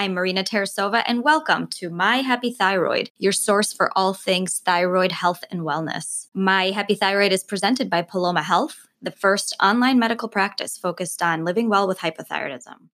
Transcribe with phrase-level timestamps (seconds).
[0.00, 5.12] I'm Marina Terasova, and welcome to My Happy Thyroid, your source for all things thyroid
[5.12, 6.28] health and wellness.
[6.32, 11.44] My Happy Thyroid is presented by Paloma Health, the first online medical practice focused on
[11.44, 12.88] living well with hypothyroidism.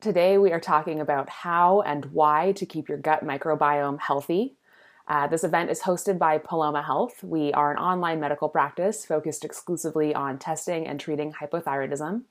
[0.00, 4.56] Today, we are talking about how and why to keep your gut microbiome healthy.
[5.08, 7.24] Uh, this event is hosted by Paloma Health.
[7.24, 12.24] We are an online medical practice focused exclusively on testing and treating hypothyroidism.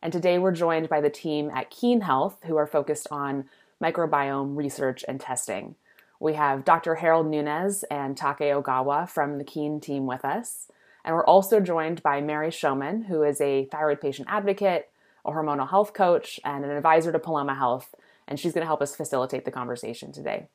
[0.00, 3.46] And today, we're joined by the team at Keen Health, who are focused on
[3.82, 5.74] microbiome research and testing.
[6.20, 6.94] We have Dr.
[6.94, 10.68] Harold Nunez and Take Ogawa from the Keen team with us.
[11.04, 14.88] And we're also joined by Mary Shomon, who is a thyroid patient advocate
[15.24, 17.94] a hormonal health coach, and an advisor to Paloma Health,
[18.26, 20.46] and she's going to help us facilitate the conversation today.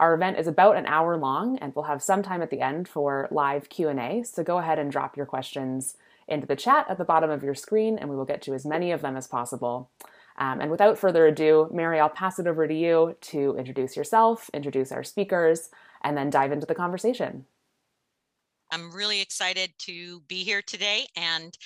[0.00, 2.88] Our event is about an hour long, and we'll have some time at the end
[2.88, 5.94] for live Q&A, so go ahead and drop your questions
[6.26, 8.64] into the chat at the bottom of your screen, and we will get to as
[8.64, 9.90] many of them as possible.
[10.38, 14.48] Um, and without further ado, Mary, I'll pass it over to you to introduce yourself,
[14.54, 15.68] introduce our speakers,
[16.02, 17.44] and then dive into the conversation.
[18.72, 21.58] I'm really excited to be here today and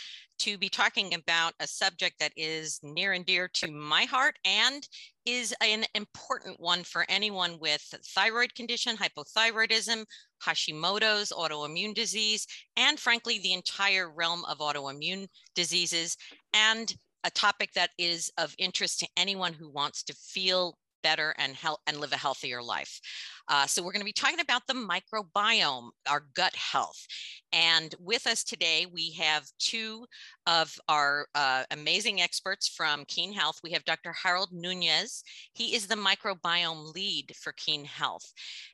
[0.44, 4.86] to be talking about a subject that is near and dear to my heart and
[5.24, 7.82] is an important one for anyone with
[8.14, 10.04] thyroid condition, hypothyroidism,
[10.44, 16.14] Hashimoto's, autoimmune disease, and frankly, the entire realm of autoimmune diseases,
[16.52, 21.54] and a topic that is of interest to anyone who wants to feel better and
[21.54, 23.00] help and live a healthier life.
[23.48, 27.06] Uh, so we're going to be talking about the microbiome, our gut health.
[27.52, 30.06] And with us today, we have two
[30.46, 33.60] of our uh, amazing experts from Keen Health.
[33.62, 34.12] We have Dr.
[34.12, 35.22] Harold Nunez.
[35.52, 38.32] He is the microbiome lead for Keen Health.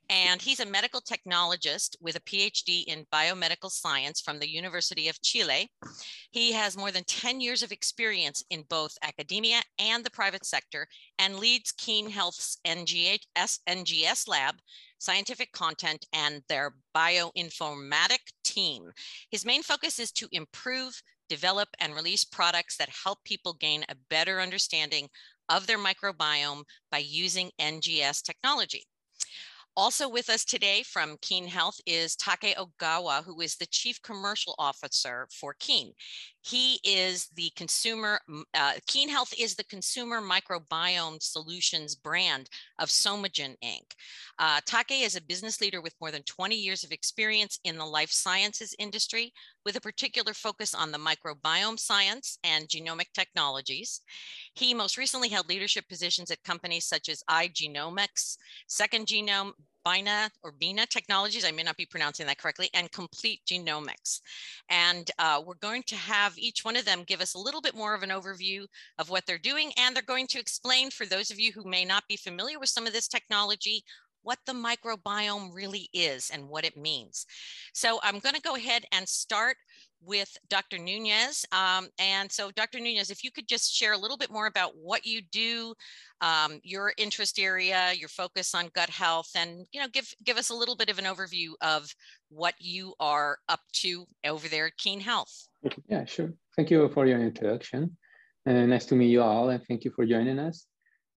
[0.09, 5.21] And he's a medical technologist with a PhD in biomedical science from the University of
[5.21, 5.69] Chile.
[6.31, 10.87] He has more than 10 years of experience in both academia and the private sector
[11.19, 14.55] and leads Keen Health's NGS, NGS lab
[15.01, 18.91] scientific content, and their bioinformatic team.
[19.31, 23.95] His main focus is to improve, develop, and release products that help people gain a
[24.11, 25.09] better understanding
[25.49, 28.83] of their microbiome by using NGS technology.
[29.75, 34.53] Also with us today from Keen Health is Take Ogawa, who is the Chief Commercial
[34.59, 35.93] Officer for Keen.
[36.43, 38.19] He is the consumer,
[38.55, 43.91] uh, Keen Health is the consumer microbiome solutions brand of Psomagen Inc.
[44.39, 47.85] Uh, Take is a business leader with more than 20 years of experience in the
[47.85, 49.31] life sciences industry,
[49.65, 54.01] with a particular focus on the microbiome science and genomic technologies.
[54.55, 58.37] He most recently held leadership positions at companies such as iGenomics,
[58.67, 59.51] Second Genome,
[59.83, 64.21] Bina or Bina Technologies, I may not be pronouncing that correctly, and Complete Genomics.
[64.69, 67.75] And uh, we're going to have each one of them give us a little bit
[67.75, 68.65] more of an overview
[68.97, 69.71] of what they're doing.
[69.77, 72.69] And they're going to explain for those of you who may not be familiar with
[72.69, 73.83] some of this technology,
[74.23, 77.25] what the microbiome really is and what it means.
[77.73, 79.57] So I'm going to go ahead and start
[80.03, 80.77] with Dr.
[80.77, 81.45] Nunez.
[81.51, 82.79] Um, and so, Dr.
[82.79, 85.73] Nunez, if you could just share a little bit more about what you do,
[86.21, 90.49] um, your interest area, your focus on gut health, and you know, give give us
[90.49, 91.93] a little bit of an overview of
[92.29, 95.47] what you are up to over there at Keen Health.
[95.87, 96.33] Yeah, sure.
[96.55, 97.97] Thank you for your introduction.
[98.47, 100.65] Uh, nice to meet you all, and thank you for joining us.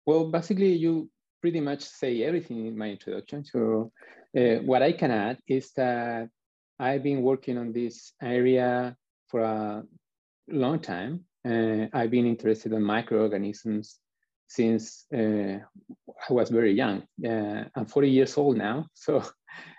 [0.06, 1.08] Well, basically, you
[1.42, 3.44] pretty much say everything in my introduction.
[3.44, 3.92] So,
[4.38, 6.28] uh, what I can add is that
[6.78, 8.96] I've been working on this area
[9.28, 9.82] for a
[10.48, 11.24] long time.
[11.44, 13.98] Uh, I've been interested in microorganisms
[14.46, 15.58] since uh,
[16.28, 17.02] I was very young.
[17.26, 19.22] Uh, I'm 40 years old now, so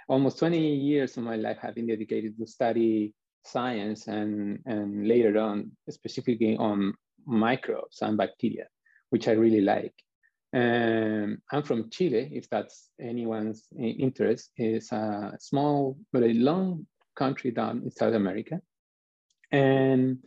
[0.09, 3.13] almost 20 years of my life have been dedicated to study
[3.45, 6.93] science and, and later on specifically on
[7.25, 8.67] microbes and bacteria,
[9.09, 9.93] which I really like.
[10.53, 14.51] Um, I'm from Chile, if that's anyone's interest.
[14.55, 16.85] It's a small but a long
[17.15, 18.61] country down in South America.
[19.51, 20.19] And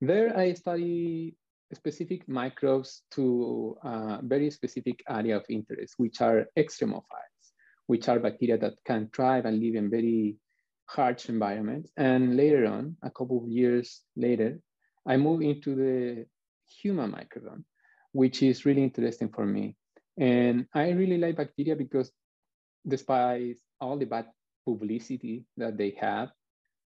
[0.00, 1.36] there I study
[1.72, 7.52] specific microbes to a very specific area of interest, which are extremophiles,
[7.86, 10.36] which are bacteria that can thrive and live in very
[10.86, 11.90] harsh environments.
[11.96, 14.58] And later on, a couple of years later,
[15.06, 16.26] I moved into the
[16.82, 17.64] human microbiome,
[18.12, 19.76] which is really interesting for me.
[20.18, 22.10] And I really like bacteria because
[22.86, 24.26] despite all the bad
[24.66, 26.30] publicity that they have,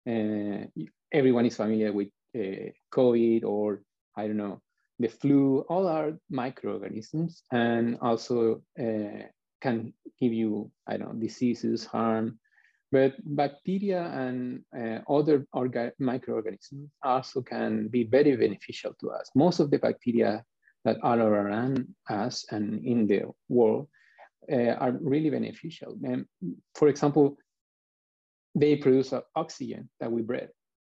[0.07, 0.65] uh,
[1.11, 3.81] everyone is familiar with uh, COVID or
[4.15, 4.61] I don't know,
[4.99, 9.25] the flu, all are microorganisms and also uh,
[9.61, 12.39] can give you, I don't know, diseases, harm.
[12.91, 19.31] But bacteria and uh, other orga- microorganisms also can be very beneficial to us.
[19.33, 20.43] Most of the bacteria
[20.85, 23.87] that are around us and in the world
[24.51, 25.97] uh, are really beneficial.
[26.03, 26.25] And
[26.75, 27.37] for example,
[28.55, 30.49] they produce oxygen that we breathe.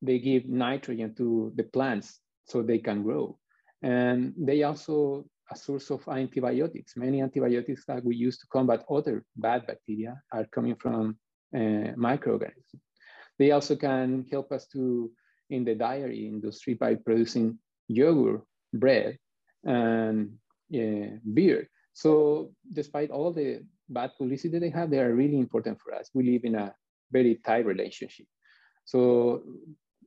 [0.02, 3.38] They give nitrogen to the plants so they can grow.
[3.82, 6.96] And they also a source of antibiotics.
[6.96, 11.18] Many antibiotics that we use to combat other bad bacteria are coming from
[11.56, 12.82] uh, microorganisms.
[13.40, 15.12] They also can help us to
[15.50, 18.42] in the dairy industry by producing yogurt,
[18.74, 19.18] bread,
[19.64, 20.34] and
[20.74, 21.70] uh, beer.
[21.94, 26.10] So despite all the bad publicity that they have, they are really important for us.
[26.14, 26.74] We live in a
[27.12, 28.26] very tight relationship.
[28.86, 29.44] So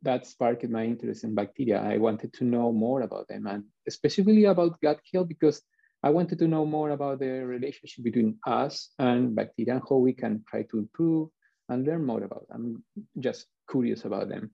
[0.02, 1.80] that sparked my interest in bacteria.
[1.80, 5.62] I wanted to know more about them and especially about gut health because
[6.02, 10.12] I wanted to know more about the relationship between us and bacteria and how we
[10.12, 11.30] can try to improve
[11.68, 12.84] and learn more about them.
[12.96, 14.50] I'm just curious about them.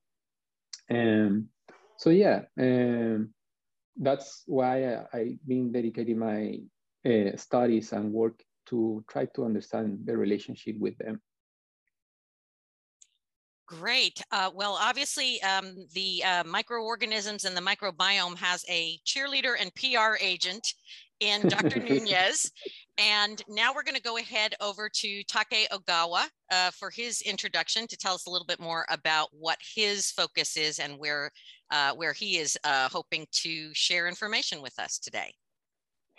[0.89, 1.49] And
[1.99, 3.35] so yeah, um,
[3.97, 6.61] that's why I, have been dedicating my
[7.05, 11.21] uh, studies and work to try to understand the relationship with them.
[13.67, 14.23] Great.
[14.31, 20.17] Uh, well, obviously, um, the uh, microorganisms and the microbiome has a cheerleader and PR
[20.21, 20.75] agent
[21.21, 21.81] in Dr.
[21.89, 22.51] Nunez.
[22.99, 27.87] And now we're going to go ahead over to Take Ogawa uh, for his introduction
[27.87, 31.31] to tell us a little bit more about what his focus is and where,
[31.71, 35.33] uh, where he is uh, hoping to share information with us today.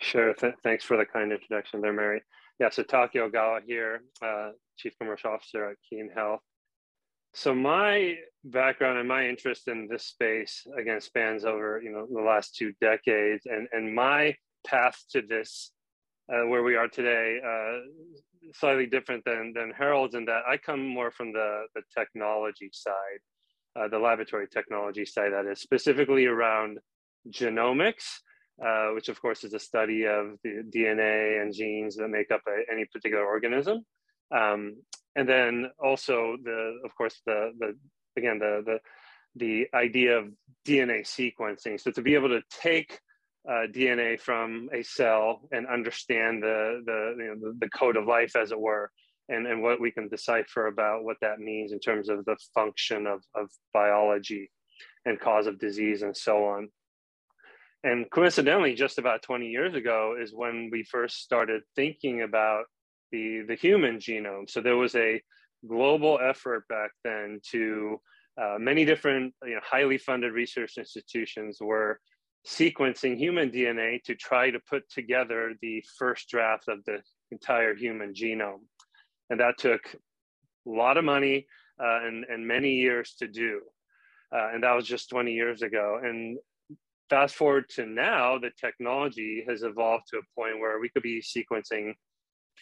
[0.00, 0.34] Sure.
[0.34, 2.22] Th thanks for the kind introduction there, Mary.
[2.58, 6.40] Yeah, so Take Ogawa here, uh, Chief Commercial Officer at Keen Health.
[7.32, 12.20] So my background and my interest in this space again spans over you know the
[12.20, 15.72] last two decades, and and my path to this,
[16.32, 20.86] uh, where we are today, uh, slightly different than than Harold's in that I come
[20.86, 23.20] more from the the technology side,
[23.78, 26.78] uh, the laboratory technology side that is specifically around
[27.30, 28.06] genomics.
[28.64, 32.40] Uh, which of course is a study of the DNA and genes that make up
[32.46, 33.84] a, any particular organism.
[34.30, 34.76] Um,
[35.16, 37.76] and then also the of course the the
[38.16, 38.78] again the the
[39.36, 40.28] the idea of
[40.66, 41.80] DNA sequencing.
[41.80, 43.00] So to be able to take
[43.48, 48.06] uh, DNA from a cell and understand the the, you know, the the code of
[48.06, 48.90] life, as it were,
[49.28, 53.06] and and what we can decipher about what that means in terms of the function
[53.06, 54.50] of of biology
[55.04, 56.68] and cause of disease and so on.
[57.82, 62.64] And coincidentally, just about 20 years ago is when we first started thinking about
[63.12, 64.48] the, the human genome.
[64.48, 65.22] So there was a
[65.68, 68.00] global effort back then to
[68.40, 72.00] uh, many different you know, highly funded research institutions were
[72.46, 76.98] sequencing human DNA to try to put together the first draft of the
[77.30, 78.60] entire human genome.
[79.30, 79.82] And that took
[80.66, 81.46] a lot of money
[81.82, 83.60] uh, and, and many years to do.
[84.34, 86.00] Uh, and that was just 20 years ago.
[86.02, 86.38] And
[87.08, 91.22] fast forward to now, the technology has evolved to a point where we could be
[91.22, 91.94] sequencing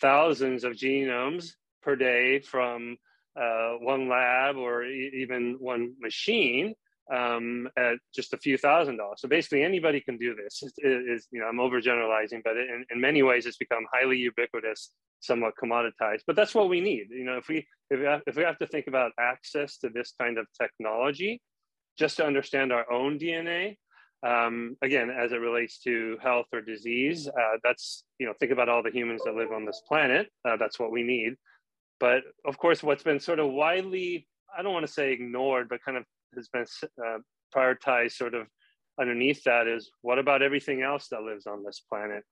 [0.01, 1.53] thousands of genomes
[1.83, 2.97] per day from
[3.41, 6.75] uh, one lab or e- even one machine
[7.13, 9.21] um, at just a few thousand dollars.
[9.21, 10.63] So basically, anybody can do this.
[10.79, 15.55] Is you know I'm overgeneralizing, but in, in many ways, it's become highly ubiquitous, somewhat
[15.63, 16.23] commoditized.
[16.27, 17.09] But that's what we need.
[17.11, 19.91] You know, if we if we have, if we have to think about access to
[19.91, 21.41] this kind of technology,
[21.99, 23.77] just to understand our own DNA,
[24.25, 28.69] um, again, as it relates to health or disease, uh, that's, you know, think about
[28.69, 30.29] all the humans that live on this planet.
[30.45, 31.35] Uh, that's what we need.
[31.99, 35.83] But of course, what's been sort of widely, I don't want to say ignored, but
[35.85, 36.67] kind of has been
[37.05, 37.19] uh,
[37.55, 38.47] prioritized sort of
[39.01, 42.23] underneath that is what about everything else that lives on this planet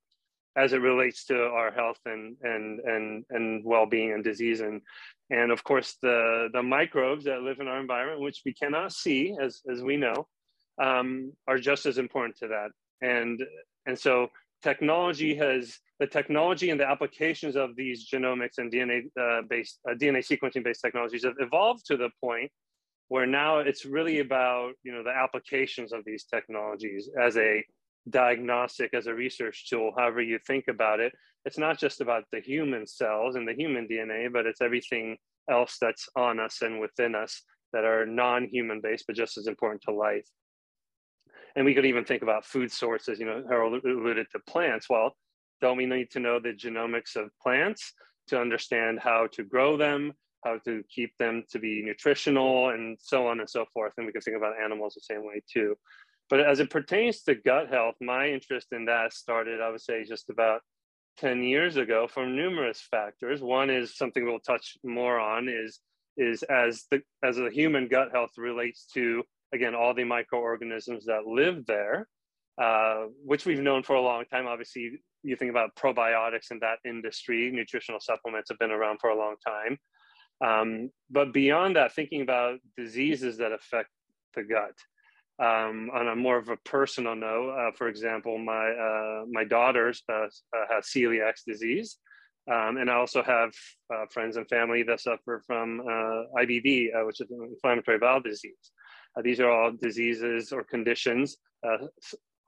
[0.56, 4.82] as it relates to our health and and and and well-being and disease and
[5.30, 9.36] and of course the the microbes that live in our environment which we cannot see
[9.40, 10.26] as as we know
[10.80, 12.70] um, are just as important to that.
[13.02, 13.42] And,
[13.86, 14.28] and so
[14.62, 19.94] technology has, the technology and the applications of these genomics and DNA uh, based, uh,
[19.94, 22.50] DNA sequencing based technologies have evolved to the point
[23.10, 27.62] where now it's really about, you know, the applications of these technologies as a
[28.08, 31.12] diagnostic, as a research tool, however you think about it.
[31.44, 35.16] It's not just about the human cells and the human DNA, but it's everything
[35.50, 39.82] else that's on us and within us that are non-human based, but just as important
[39.82, 40.28] to life.
[41.56, 43.18] And we could even think about food sources.
[43.18, 44.88] You know, Harold alluded to plants.
[44.88, 45.16] Well,
[45.60, 47.92] don't we need to know the genomics of plants
[48.28, 50.12] to understand how to grow them,
[50.44, 53.92] how to keep them to be nutritional, and so on and so forth?
[53.96, 55.76] And we can think about animals the same way too.
[56.28, 60.04] But as it pertains to gut health, my interest in that started, I would say,
[60.04, 60.60] just about
[61.18, 63.42] 10 years ago from numerous factors.
[63.42, 65.80] One is something we'll touch more on is
[66.16, 69.22] is as the as the human gut health relates to
[69.54, 72.08] again all the microorganisms that live there,
[72.60, 74.46] uh, which we've known for a long time.
[74.46, 79.18] Obviously, you think about probiotics in that industry, nutritional supplements have been around for a
[79.18, 79.78] long time.
[80.40, 83.90] Um, but beyond that, thinking about diseases that affect
[84.34, 84.74] the gut.
[85.38, 90.02] Um, on a more of a personal note, uh, for example, my uh, my daughters
[90.12, 91.96] uh, uh have celiac disease,
[92.50, 93.50] um, and I also have
[93.94, 98.72] uh, friends and family that suffer from uh, IBD, which is inflammatory bowel disease.
[99.22, 101.38] these are all diseases or conditions,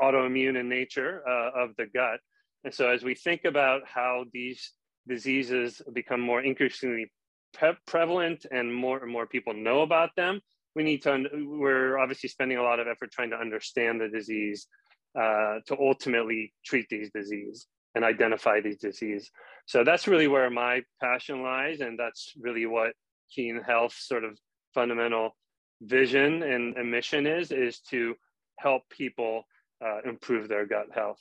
[0.03, 1.23] autoimmune in nature
[1.57, 2.21] of the gut.
[2.65, 4.73] And so, as we think about how these
[5.09, 7.11] diseases become more increasingly
[7.53, 10.41] pre- prevalent and more and more people know about them,
[10.75, 14.67] we need to we're obviously spending a lot of effort trying to understand the disease
[15.19, 19.31] uh, to ultimately treat these disease and identify these disease.
[19.67, 22.93] So that's really where my passion lies and that's really what
[23.31, 24.39] keen health sort of
[24.75, 25.37] fundamental
[25.83, 28.15] vision and, and mission is is to
[28.59, 29.43] help people
[29.85, 31.21] uh, improve their gut health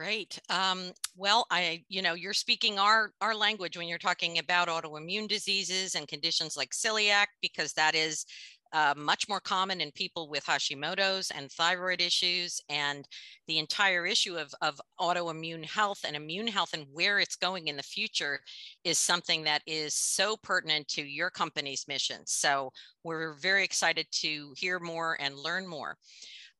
[0.00, 0.38] Great.
[0.48, 5.28] Um, well, I, you know, you're speaking our our language when you're talking about autoimmune
[5.28, 8.24] diseases and conditions like celiac, because that is
[8.72, 13.06] uh, much more common in people with Hashimoto's and thyroid issues, and
[13.46, 17.76] the entire issue of, of autoimmune health and immune health and where it's going in
[17.76, 18.40] the future
[18.84, 22.22] is something that is so pertinent to your company's mission.
[22.24, 22.72] So
[23.04, 25.98] we're very excited to hear more and learn more.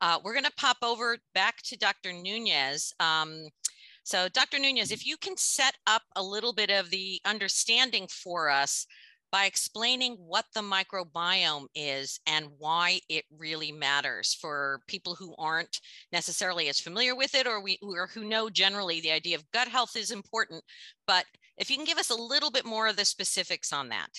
[0.00, 2.12] Uh, we're going to pop over back to Dr.
[2.12, 2.92] Nunez.
[3.00, 3.49] Um,
[4.02, 4.59] so Dr.
[4.59, 8.87] Nunez, if you can set up a little bit of the understanding for us
[9.30, 15.80] by explaining what the microbiome is and why it really matters for people who aren't
[16.12, 19.69] necessarily as familiar with it or, we, or who know generally the idea of gut
[19.69, 20.62] health is important.
[21.07, 21.25] But
[21.59, 24.11] if you can give us a little bit more of the specifics on that.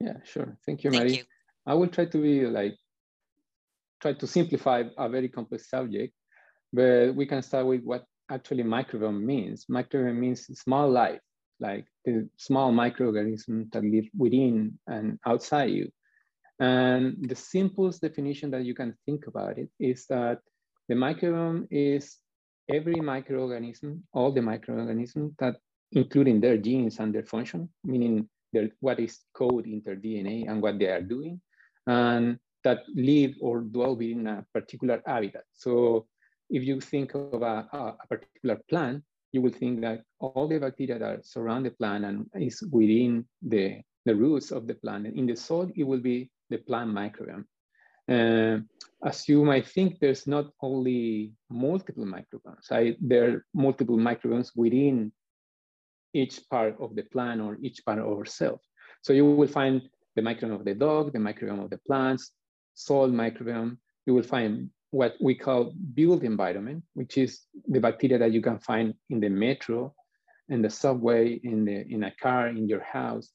[0.00, 0.58] Yeah, sure.
[0.66, 1.24] Thank you, Thank You.
[1.66, 2.76] I will try to be like
[4.00, 6.14] try to simplify a very complex subject,
[6.72, 9.66] but we can start with what actually microbiome means.
[9.70, 11.20] Microbiome means small life,
[11.60, 15.90] like the small microorganisms that live within and outside you.
[16.60, 20.40] And the simplest definition that you can think about it is that
[20.88, 22.16] the microbiome is
[22.68, 25.56] every microorganism, all the microorganisms that
[25.92, 30.60] including their genes and their function, meaning their, what is code in their DNA and
[30.60, 31.40] what they are doing.
[31.86, 35.44] And that live or dwell within a particular habitat.
[35.54, 36.06] So
[36.50, 40.98] if you think of a, a, particular plant, you will think that all the bacteria
[40.98, 45.06] that surround the plant and is within the, the roots of the plant.
[45.06, 47.44] And in the soil, it will be the plant microbiome.
[48.08, 48.60] Uh,
[49.04, 55.12] as you might think, there's not only multiple microbiomes, I, there are multiple microbiomes within
[56.14, 58.64] each part of the plant or each part of ourselves.
[59.02, 59.82] So you will find
[60.16, 62.32] the microbiome of the dog, the microbiome of the plants,
[62.78, 68.32] soil microbiome, you will find what we call built environment, which is the bacteria that
[68.32, 69.92] you can find in the metro,
[70.48, 73.28] in the subway, in, the, in a car, in your house,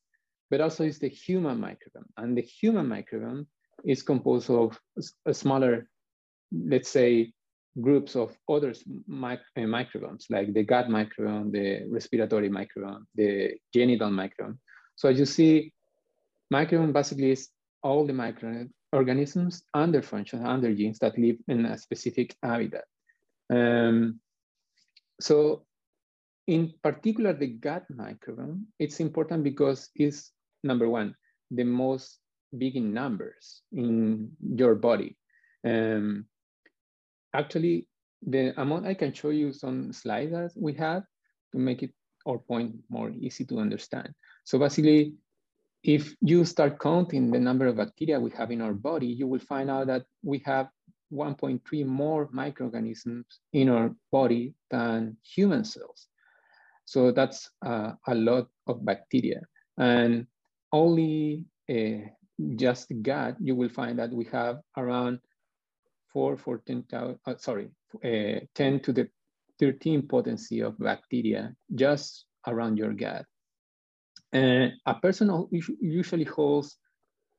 [0.49, 2.09] but also is the human microbiome.
[2.17, 3.45] And the human microbiome
[3.85, 4.79] is composed of
[5.25, 5.87] a smaller,
[6.51, 7.33] let's say,
[7.81, 8.73] groups of other
[9.07, 14.57] mic uh, microbiomes, like the gut microbiome, the respiratory microbiome, the genital microbiome.
[14.95, 15.73] So as you see,
[16.53, 17.49] microbiome basically is
[17.81, 22.35] all the micro organisms and their functions and their genes that live in a specific
[22.41, 22.85] habitat.
[23.49, 24.19] Um,
[25.19, 25.65] so
[26.47, 30.31] in particular, the gut microbiome, it's important because it's
[30.63, 31.15] number one,
[31.51, 32.19] the most
[32.57, 35.17] big in numbers in your body.
[35.65, 36.25] Um,
[37.33, 37.87] actually,
[38.25, 41.03] the amount I can show you some slides that we have
[41.51, 41.91] to make it
[42.27, 44.13] our point more easy to understand.
[44.45, 45.13] So basically,
[45.83, 49.39] if you start counting the number of bacteria we have in our body, you will
[49.39, 50.69] find out that we have
[51.11, 56.07] 1.3 more microorganisms in our body than human cells.
[56.85, 59.41] So that's uh, a lot of bacteria.
[59.77, 60.27] And
[60.71, 62.07] only uh,
[62.55, 65.19] just gut, you will find that we have around
[66.13, 67.69] 4, 14, uh, sorry,
[68.03, 69.09] uh, 10 to the
[69.59, 73.25] 13 potency of bacteria just around your gut.
[74.33, 75.47] Uh, a person
[75.79, 76.77] usually holds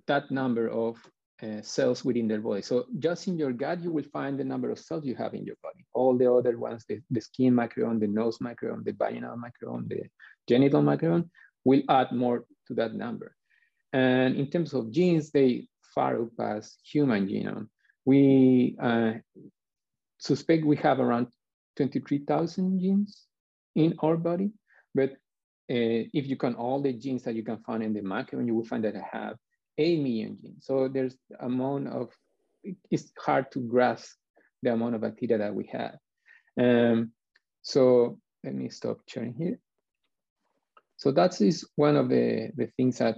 [0.07, 0.97] that number of
[1.43, 2.63] uh, cells within their body.
[2.63, 5.45] So just in your gut, you will find the number of cells you have in
[5.45, 5.85] your body.
[5.93, 10.03] All the other ones, the, the skin microbiome, the nose microbiome, the vaginal microbiome, the
[10.49, 11.29] genital microbiome,
[11.65, 13.35] will add more to that number.
[13.93, 17.69] And in terms of genes, they far outpass human genome.
[18.05, 19.15] We uh,
[20.19, 21.29] suspect we have around
[21.77, 23.25] 23,000 genes
[23.75, 24.53] in our body,
[24.95, 25.17] but
[25.71, 28.55] uh, if you count all the genes that you can find in the microbiome, you
[28.55, 29.37] will find that I have
[29.79, 30.67] 8 million genes.
[30.67, 32.11] So there's amount of,
[32.91, 34.17] it's hard to grasp
[34.63, 35.97] the amount of bacteria that we have.
[36.61, 37.13] Um,
[37.63, 39.59] so let me stop sharing here.
[40.97, 43.17] So that is one of the, the things that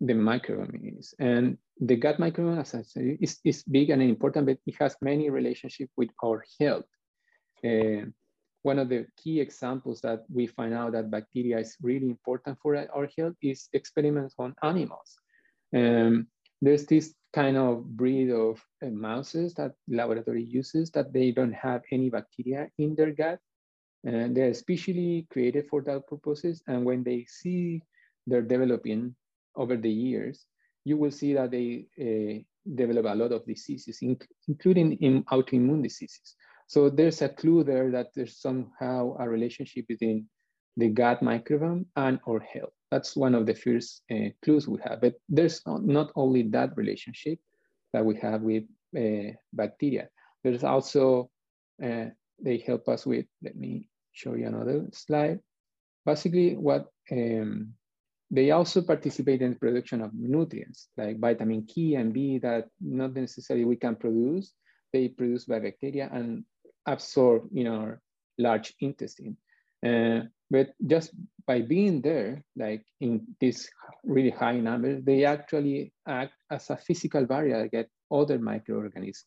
[0.00, 1.14] the microbiome is.
[1.18, 4.96] And the gut microbiome, as I said, is, is big and important, but it has
[5.02, 6.84] many relationships with our health.
[7.64, 8.06] Uh,
[8.62, 12.76] one of the key examples that we find out that bacteria is really important for
[12.76, 15.16] our health is experiments on animals.
[15.74, 16.26] Um,
[16.60, 21.82] there's this kind of breed of uh, mouses that laboratory uses that they don't have
[21.92, 23.38] any bacteria in their gut.
[24.04, 26.62] And they're specially created for that purposes.
[26.66, 27.82] And when they see
[28.26, 29.14] they're developing
[29.56, 30.46] over the years,
[30.84, 32.42] you will see that they uh,
[32.74, 34.00] develop a lot of diseases,
[34.48, 36.34] including in autoimmune diseases.
[36.68, 40.28] So there's a clue there that there's somehow a relationship between
[40.76, 42.74] the gut microbiome and our health.
[42.90, 45.00] That's one of the first uh, clues we have.
[45.00, 47.38] But there's not only that relationship
[47.92, 48.64] that we have with
[48.96, 50.08] uh, bacteria.
[50.44, 51.30] There's also,
[51.82, 52.06] uh,
[52.38, 55.40] they help us with, let me show you another slide.
[56.04, 57.72] Basically what, um,
[58.30, 63.14] they also participate in the production of nutrients like vitamin K and B that not
[63.14, 64.52] necessarily we can produce.
[64.92, 66.44] They produce by bacteria and
[66.88, 68.00] absorb in our
[68.38, 69.36] large intestine.
[69.84, 71.12] Uh, but just
[71.46, 73.68] by being there, like in this
[74.04, 79.26] really high number, they actually act as a physical barrier against other microorganisms.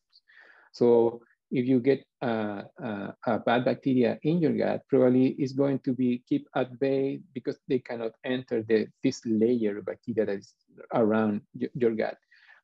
[0.74, 5.80] So if you get a, a, a, bad bacteria in your gut, probably it's going
[5.80, 10.38] to be keep at bay because they cannot enter the, this layer of bacteria that
[10.39, 10.53] is
[10.94, 12.18] around your gut.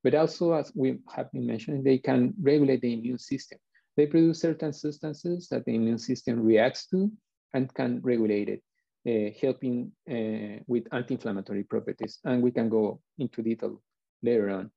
[0.04, 3.60] But also, as we have been mentioning, they can regulate the immune system.
[3.98, 7.12] They produce certain substances that the immune system reacts to
[7.54, 8.62] and can regulate it,
[9.10, 12.20] uh, helping uh, with anti-inflammatory properties.
[12.24, 13.82] And we can go into detail
[14.22, 14.72] later on.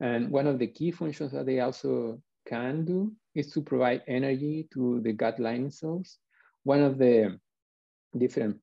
[0.00, 4.68] And one of the key functions that they also can do is to provide energy
[4.74, 6.18] to the gut lining cells.
[6.64, 7.38] One of the
[8.18, 8.58] different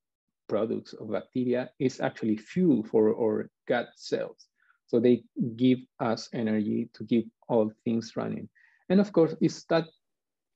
[0.50, 4.48] products of bacteria is actually fuel for our gut cells.
[4.88, 5.24] So they
[5.56, 8.50] give us energy to keep all things running.
[8.90, 9.86] And of course, it's that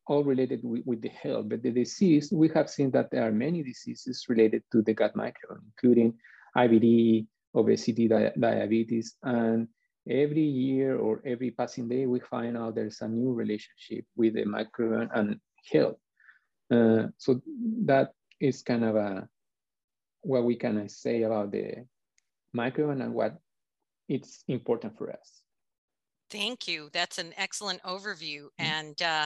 [0.08, 3.32] all related with, with, the health, but the disease, we have seen that there are
[3.32, 6.14] many diseases related to the gut microbiome, including
[6.56, 9.68] IBD, obesity, di diabetes, and
[10.10, 14.44] every year or every passing day, we find out there's a new relationship with the
[14.44, 15.40] microbiome and
[15.72, 15.98] health.
[16.72, 17.42] Uh, so
[17.86, 19.28] that is kind of a,
[20.22, 21.86] what we can say about the
[22.56, 23.38] microbiome and what
[24.08, 25.42] it's important for us.
[26.30, 26.90] Thank you.
[26.92, 28.44] That's an excellent overview.
[28.44, 28.80] Mm -hmm.
[28.80, 29.26] And uh,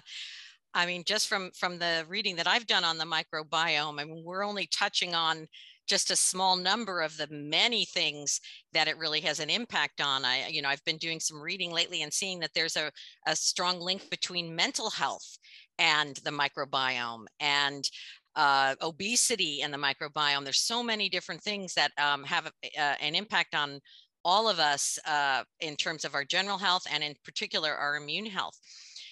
[0.73, 4.23] I mean, just from from the reading that I've done on the microbiome, I mean,
[4.23, 5.47] we're only touching on
[5.87, 8.39] just a small number of the many things
[8.73, 10.23] that it really has an impact on.
[10.23, 12.91] I, you know, I've been doing some reading lately and seeing that there's a,
[13.25, 15.39] a strong link between mental health
[15.79, 17.89] and the microbiome and
[18.35, 20.43] uh, obesity and the microbiome.
[20.43, 23.79] There's so many different things that um, have a, uh, an impact on
[24.23, 28.27] all of us uh, in terms of our general health and in particular our immune
[28.27, 28.59] health.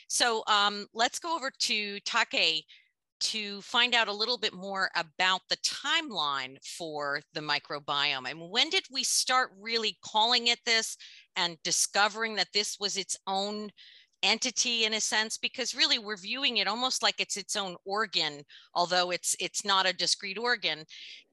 [0.07, 2.65] So um, let's go over to Take
[3.19, 8.29] to find out a little bit more about the timeline for the microbiome.
[8.29, 10.97] And when did we start really calling it this
[11.35, 13.69] and discovering that this was its own
[14.23, 18.41] entity in a sense because really we're viewing it almost like it's its own organ
[18.73, 20.83] although it's it's not a discrete organ.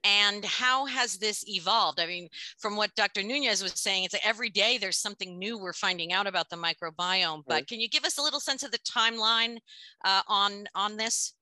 [0.06, 1.98] And how has this evolved?
[1.98, 5.58] I mean from what dr nunez was saying it's like every day there's something new
[5.58, 7.66] we're finding out about the microbiome but right.
[7.66, 9.58] can you give us a little sense of the timeline
[10.04, 11.34] uh, on on this?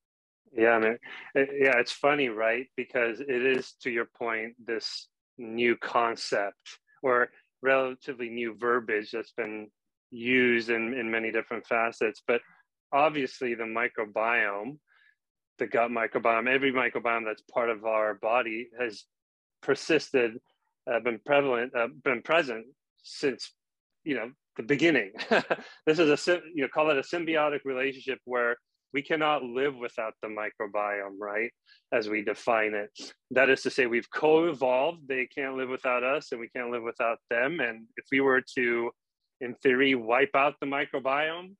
[0.52, 0.98] Yeah I mean,
[1.34, 2.66] yeah it's funny right?
[2.76, 7.30] Because it is to your point this new concept or
[7.62, 9.68] relatively new verbiage that's been
[10.12, 12.22] used in, in many different facets.
[12.26, 12.40] But
[12.92, 14.78] obviously, the microbiome,
[15.58, 19.04] the gut microbiome, every microbiome that's part of our body has
[19.62, 20.38] persisted,
[20.90, 22.66] uh, been prevalent, uh, been present
[23.02, 23.52] since
[24.04, 25.12] you know the beginning.
[25.86, 28.56] this is a you know call it a symbiotic relationship where
[28.92, 31.50] we cannot live without the microbiome, right?
[31.92, 32.90] As we define it.
[33.30, 35.08] That is to say, we've co evolved.
[35.08, 37.60] They can't live without us, and we can't live without them.
[37.60, 38.90] And if we were to
[39.42, 41.54] in theory, wipe out the microbiome,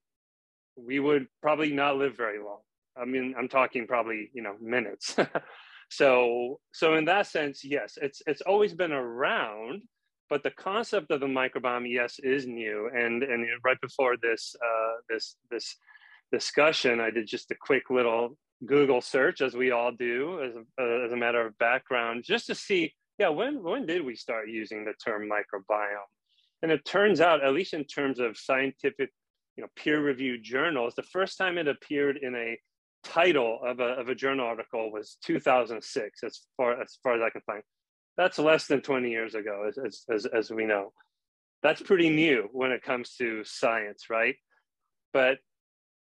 [0.77, 2.61] we would probably not live very long.
[2.97, 5.17] I mean, I'm talking probably, you know, minutes.
[5.91, 9.83] so, so in that sense, yes, it's it's always been around,
[10.31, 12.91] but the concept of the microbiome, yes, is new.
[12.95, 15.77] And and right before this uh, this this
[16.31, 20.83] discussion, I did just a quick little Google search, as we all do, as a,
[20.83, 24.49] uh, as a matter of background, just to see, yeah, when when did we start
[24.49, 26.13] using the term microbiome?
[26.63, 29.11] And it turns out, at least in terms of scientific,
[29.57, 32.59] you know, peer-reviewed journals, the first time it appeared in a
[33.05, 37.31] title of a, of a journal article was 2006, as far as far as I
[37.31, 37.63] can find.
[38.17, 40.93] That's less than 20 years ago, as, as, as we know.
[41.63, 44.37] That's pretty new when it comes to science, right?
[45.13, 45.39] But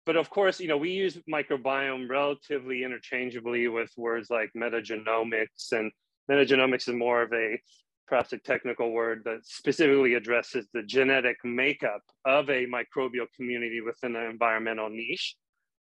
[0.06, 5.91] but of course, you know, we use microbiome relatively interchangeably with words like metagenomics, and
[6.32, 7.62] metagenomics is more of a
[8.10, 14.15] perhaps a technical word that specifically addresses the genetic makeup of a microbial community within
[14.15, 15.36] an environmental niche.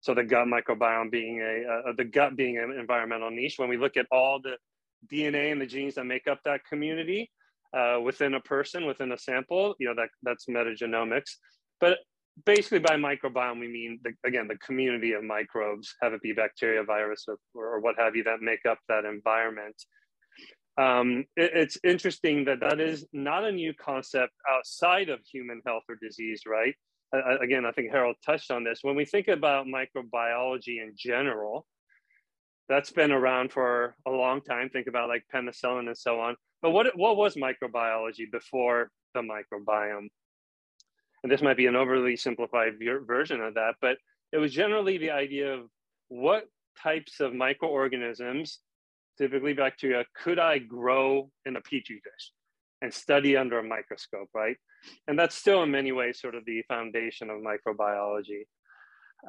[0.02, 3.58] So the gut microbiome being a, uh, the gut being an environmental niche.
[3.58, 4.58] When we look at all the
[5.12, 7.30] DNA and the genes that make up that community
[7.74, 11.36] uh, within a person, within a sample, you know, that that's metagenomics.
[11.80, 12.00] But
[12.46, 16.84] basically by microbiome, we mean, the, again, the community of microbes, have it be bacteria,
[16.84, 19.76] virus, or, or what have you, that make up that environment.
[20.78, 25.84] Um, it, it's interesting that that is not a new concept outside of human health
[25.88, 26.76] or disease, right?
[27.16, 28.80] Uh, again, I think Harold touched on this.
[28.82, 31.66] When we think about microbiology in general,
[32.68, 34.70] that's been around for a long time.
[34.70, 36.36] Think about like penicillin and so on.
[36.62, 40.08] But what, what was microbiology before the microbiome?
[41.26, 42.74] and this might be an overly simplified
[43.08, 43.98] version of that, but
[44.32, 45.62] it was generally the idea of
[46.10, 46.44] what
[46.80, 48.60] types of microorganisms,
[49.18, 52.32] typically bacteria, could I grow in a petri dish
[52.82, 54.58] and study under a microscope, right?
[55.08, 58.44] And that's still in many ways sort of the foundation of microbiology.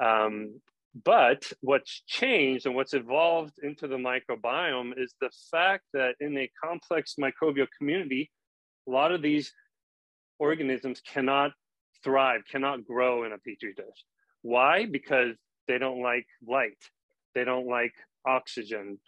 [0.03, 0.61] Um,
[1.03, 6.49] but what's changed and what's evolved into the microbiome is the fact that in a
[6.63, 8.31] complex microbial community,
[8.87, 9.51] a lot of these
[10.39, 11.51] organisms cannot
[12.03, 14.05] thrive, cannot grow in a petri dish.
[14.41, 14.85] Why?
[14.85, 15.35] Because
[15.67, 16.77] they don't like light,
[17.35, 17.93] they don't like
[18.25, 18.99] oxygen,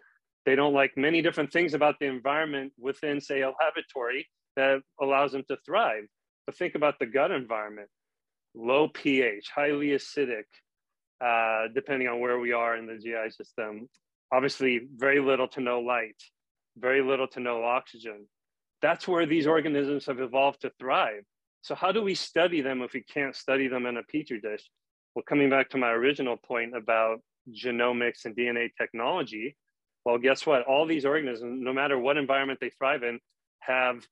[0.45, 5.32] they don't like many different things about the environment within, say, a laboratory that allows
[5.32, 6.06] them to thrive.
[6.45, 7.89] But think about the gut environment
[8.56, 10.45] low pH, highly acidic,
[11.23, 13.88] uh, depending on where we are in the GI system.
[14.32, 16.21] Obviously, very little to no light,
[16.78, 18.28] very little to no oxygen.
[18.82, 21.23] That's where these organisms have evolved to thrive.
[21.62, 24.69] So how do we study them if we can't study them in a petri dish?
[25.13, 27.19] Well, coming back to my original point about
[27.52, 29.56] genomics and DNA technology,
[30.05, 30.63] well, guess what?
[30.63, 33.19] All these organisms, no matter what environment they thrive in,
[33.59, 34.05] have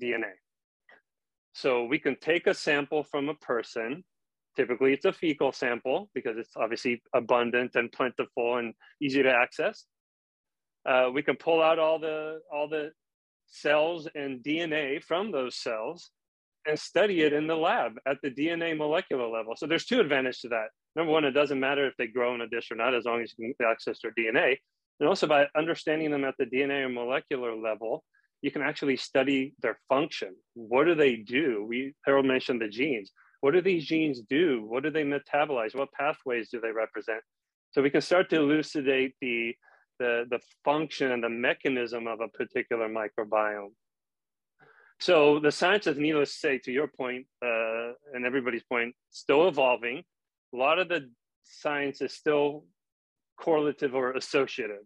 [0.00, 0.32] DNA.
[1.52, 4.04] So we can take a sample from a person.
[4.56, 9.84] Typically, it's a fecal sample because it's obviously abundant and plentiful and easy to access.
[10.88, 12.90] Uh, we can pull out all the all the
[13.46, 16.10] cells and DNA from those cells
[16.66, 19.54] and study it in the lab at the DNA molecular level.
[19.56, 20.68] So there's two advantages to that.
[20.94, 23.22] Number one, it doesn't matter if they grow in a dish or not, as long
[23.22, 24.56] as you can access their DNA.
[25.00, 28.04] And also by understanding them at the DNA or molecular level,
[28.40, 30.34] you can actually study their function.
[30.54, 31.64] What do they do?
[31.68, 33.10] We Harold mentioned the genes.
[33.40, 34.64] What do these genes do?
[34.66, 35.74] What do they metabolize?
[35.74, 37.20] What pathways do they represent?
[37.72, 39.54] So we can start to elucidate the
[39.98, 43.72] the, the function and the mechanism of a particular microbiome.
[44.98, 49.48] So the science is, needless to say, to your point uh, and everybody's point, still
[49.48, 50.02] evolving.
[50.54, 51.10] A lot of the
[51.44, 52.64] science is still
[53.42, 54.84] correlative or associative.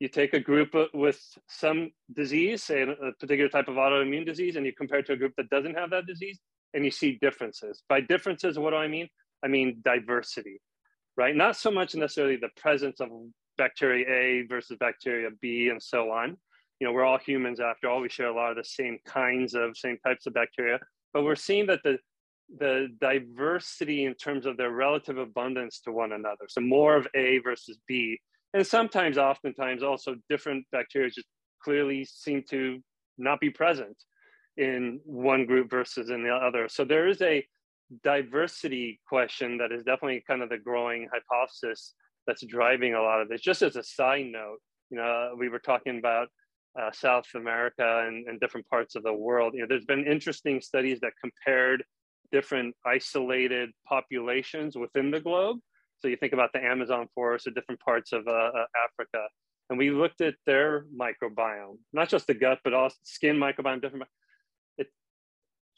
[0.00, 4.66] You take a group with some disease, say a particular type of autoimmune disease, and
[4.66, 6.40] you compare it to a group that doesn't have that disease,
[6.72, 7.82] and you see differences.
[7.88, 9.08] By differences, what do I mean?
[9.44, 10.60] I mean diversity,
[11.16, 11.36] right?
[11.36, 13.08] Not so much necessarily the presence of
[13.56, 16.36] bacteria A versus bacteria B and so on,
[16.80, 18.00] you know, we're all humans after all.
[18.00, 20.80] We share a lot of the same kinds of same types of bacteria,
[21.12, 21.98] but we're seeing that the
[22.58, 26.44] the diversity in terms of their relative abundance to one another.
[26.48, 28.18] So more of A versus B,
[28.52, 31.26] and sometimes, oftentimes, also different bacteria just
[31.62, 32.80] clearly seem to
[33.18, 33.96] not be present
[34.56, 36.68] in one group versus in the other.
[36.68, 37.44] So there is a
[38.02, 41.94] diversity question that is definitely kind of the growing hypothesis
[42.26, 43.40] that's driving a lot of this.
[43.40, 44.58] Just as a side note,
[44.90, 46.28] you know, we were talking about
[46.80, 49.54] uh, South America and, and different parts of the world.
[49.54, 51.84] You know, there's been interesting studies that compared
[52.34, 55.58] different isolated populations within the globe.
[56.00, 59.22] So you think about the Amazon forest or different parts of uh, uh, Africa,
[59.70, 63.80] and we looked at their microbiome, not just the gut, but also skin microbiome.
[63.80, 64.04] Different.
[64.76, 64.88] It,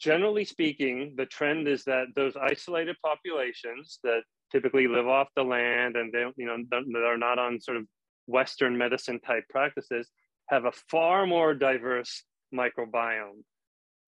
[0.01, 5.95] generally speaking, the trend is that those isolated populations that typically live off the land
[5.95, 7.83] and they, you know, they're not on sort of
[8.25, 10.09] Western medicine type practices,
[10.49, 13.43] have a far more diverse microbiome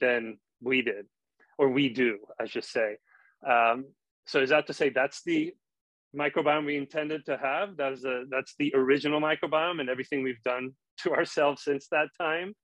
[0.02, 1.06] than we did,
[1.60, 2.96] or we do, I should say.
[3.48, 3.86] Um,
[4.26, 5.54] so is that to say that's the
[6.16, 7.76] microbiome we intended to have.
[7.76, 12.56] That's a, that's the original microbiome, and everything we've done to ourselves since that time,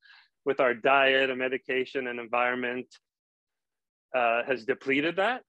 [0.45, 2.87] with our diet and medication and environment,
[4.15, 5.41] uh, has depleted that.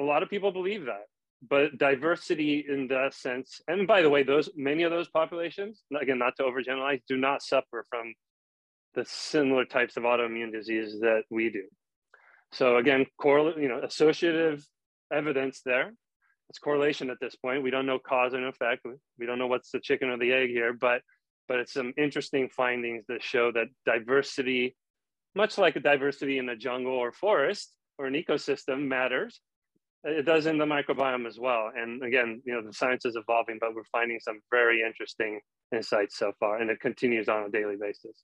[0.00, 1.04] A lot of people believe that,
[1.48, 6.18] but diversity in that sense, and by the way, those many of those populations, again,
[6.18, 8.14] not to overgeneralize, do not suffer from
[8.94, 11.64] the similar types of autoimmune diseases that we do.
[12.54, 14.64] So again, correlate, you know, associative
[15.12, 15.92] evidence there.
[16.48, 17.64] It's correlation at this point.
[17.64, 18.86] We don't know cause and effect.
[19.18, 21.02] We don't know what's the chicken or the egg here, but
[21.48, 24.76] but it's some interesting findings that show that diversity,
[25.34, 29.40] much like a diversity in a jungle or forest or an ecosystem matters,
[30.04, 31.70] it does in the microbiome as well.
[31.76, 35.40] And again, you know, the science is evolving, but we're finding some very interesting
[35.74, 38.22] insights so far, and it continues on a daily basis.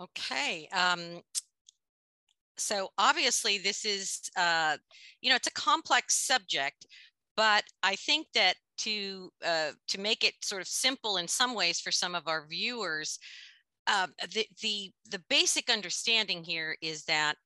[0.00, 0.68] Okay.
[0.72, 1.20] Um,
[2.60, 4.76] so obviously this is, uh,
[5.20, 6.86] you know, it's a complex subject,
[7.36, 11.80] but I think that to uh, to make it sort of simple in some ways
[11.80, 13.18] for some of our viewers,
[13.86, 17.36] uh, the the the basic understanding here is that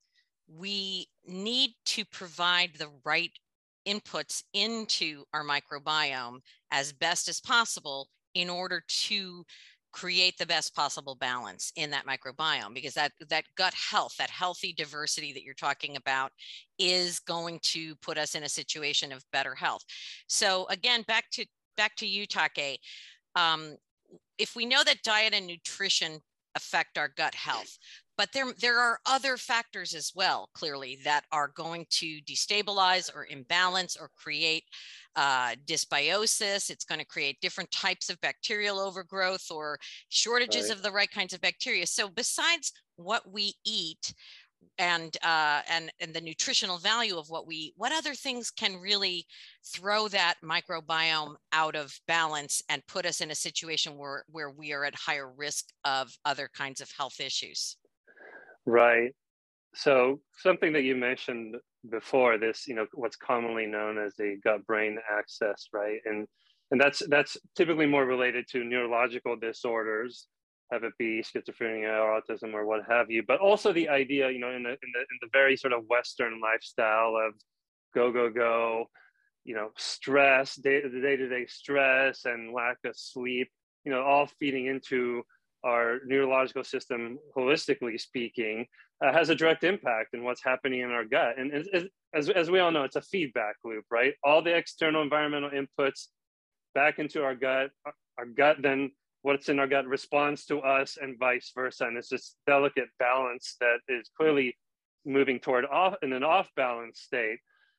[0.48, 3.32] we need to provide the right
[3.86, 6.38] inputs into our microbiome
[6.70, 9.44] as best as possible in order to
[9.94, 14.72] create the best possible balance in that microbiome because that that gut health that healthy
[14.72, 16.32] diversity that you're talking about
[16.80, 19.82] is going to put us in a situation of better health.
[20.26, 22.80] So again back to back to you take.
[23.36, 23.76] Um,
[24.36, 26.18] if we know that diet and nutrition
[26.56, 27.78] affect our gut health
[28.16, 33.26] but there there are other factors as well clearly that are going to destabilize or
[33.26, 34.64] imbalance or create
[35.16, 36.70] uh, dysbiosis.
[36.70, 40.76] It's going to create different types of bacterial overgrowth or shortages right.
[40.76, 41.86] of the right kinds of bacteria.
[41.86, 44.14] So besides what we eat
[44.78, 48.76] and uh, and and the nutritional value of what we eat, what other things can
[48.80, 49.26] really
[49.74, 54.72] throw that microbiome out of balance and put us in a situation where where we
[54.72, 57.76] are at higher risk of other kinds of health issues?
[58.66, 59.14] Right.
[59.74, 61.56] So something that you mentioned
[61.90, 66.00] before this, you know, what's commonly known as the gut-brain axis, right?
[66.04, 66.26] And
[66.70, 70.26] and that's that's typically more related to neurological disorders,
[70.72, 73.22] have it be schizophrenia or autism or what have you.
[73.26, 75.84] But also the idea, you know, in the in the in the very sort of
[75.88, 77.34] Western lifestyle of
[77.94, 78.86] go go go,
[79.44, 83.48] you know, stress, day the day to day stress and lack of sleep,
[83.84, 85.22] you know, all feeding into
[85.64, 88.66] our neurological system, holistically speaking,
[89.04, 91.38] uh, has a direct impact in what's happening in our gut.
[91.38, 94.14] And as, as, as we all know, it's a feedback loop, right?
[94.22, 96.08] All the external environmental inputs
[96.74, 97.70] back into our gut,
[98.18, 98.90] our gut then
[99.22, 101.86] what's in our gut responds to us and vice versa.
[101.86, 104.54] And it's this delicate balance that is clearly
[105.06, 107.38] moving toward off in an off balance state.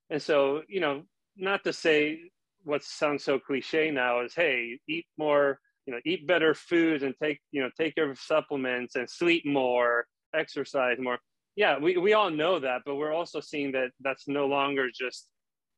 [0.09, 1.03] And so, you know,
[1.37, 2.31] not to say
[2.63, 7.13] what sounds so cliche now is, hey, eat more you know eat better foods and
[7.21, 11.19] take you know take your supplements and sleep more exercise more.
[11.55, 15.27] Yeah we, we all know that but we're also seeing that that's no longer just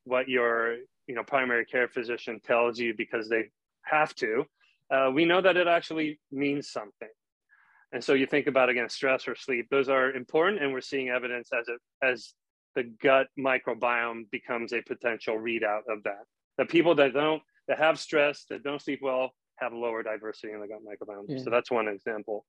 [0.06, 3.46] what your you know primary care physician tells you because they
[3.84, 4.46] have to.
[4.92, 7.10] Uh, we know that it actually means something.
[7.92, 11.10] And so you think about again stress or sleep those are important and we're seeing
[11.10, 12.34] evidence as it as
[12.76, 16.24] the gut microbiome becomes a potential readout of that.
[16.58, 20.62] The people that don't that have stress that don't sleep well have lower diversity in
[20.62, 21.26] the gut microbiome.
[21.28, 21.44] Yeah.
[21.44, 22.46] So that's one example.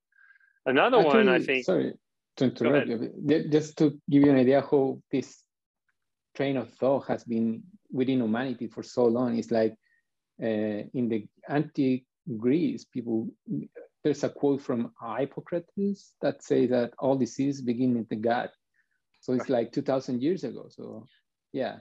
[0.66, 1.64] Another Actually, one, I think.
[1.64, 1.94] Sorry
[2.36, 3.48] to interrupt you.
[3.50, 5.42] Just to give you an idea how this
[6.36, 9.38] train of thought has been within humanity for so long.
[9.38, 9.74] It's like
[10.42, 10.46] uh,
[10.94, 13.28] in the antique Greece, people
[14.04, 18.52] there's a quote from Hippocrates that says that all diseases begin in the gut.
[19.20, 20.66] So it's like 2,000 years ago.
[20.70, 21.06] So
[21.52, 21.78] yeah,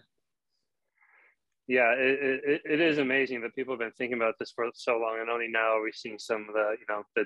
[1.67, 4.93] yeah, it, it, it is amazing that people have been thinking about this for so
[4.93, 7.25] long, and only now are we seeing some of the you know the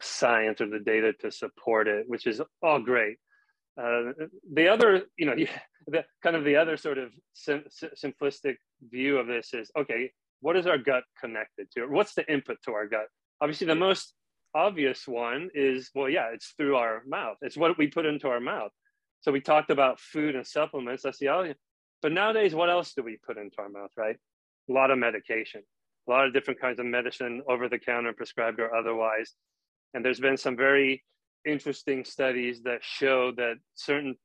[0.00, 3.18] science or the data to support it, which is all great.
[3.80, 4.12] Uh,
[4.52, 5.34] the other, you know,
[5.86, 7.64] the kind of the other sort of sim-
[8.02, 8.56] simplistic
[8.90, 11.86] view of this is okay, what is our gut connected to?
[11.86, 13.06] What's the input to our gut?
[13.40, 14.14] Obviously, the most
[14.54, 17.36] obvious one is well, yeah, it's through our mouth.
[17.42, 18.72] It's what we put into our mouth.
[19.20, 21.02] So we talked about food and supplements.
[21.02, 21.28] That's the
[22.02, 24.16] but nowadays, what else do we put into our mouth, right?
[24.68, 25.62] A lot of medication,
[26.08, 29.34] a lot of different kinds of medicine, over the counter, prescribed or otherwise.
[29.94, 31.04] And there's been some very
[31.44, 34.16] interesting studies that show that certain,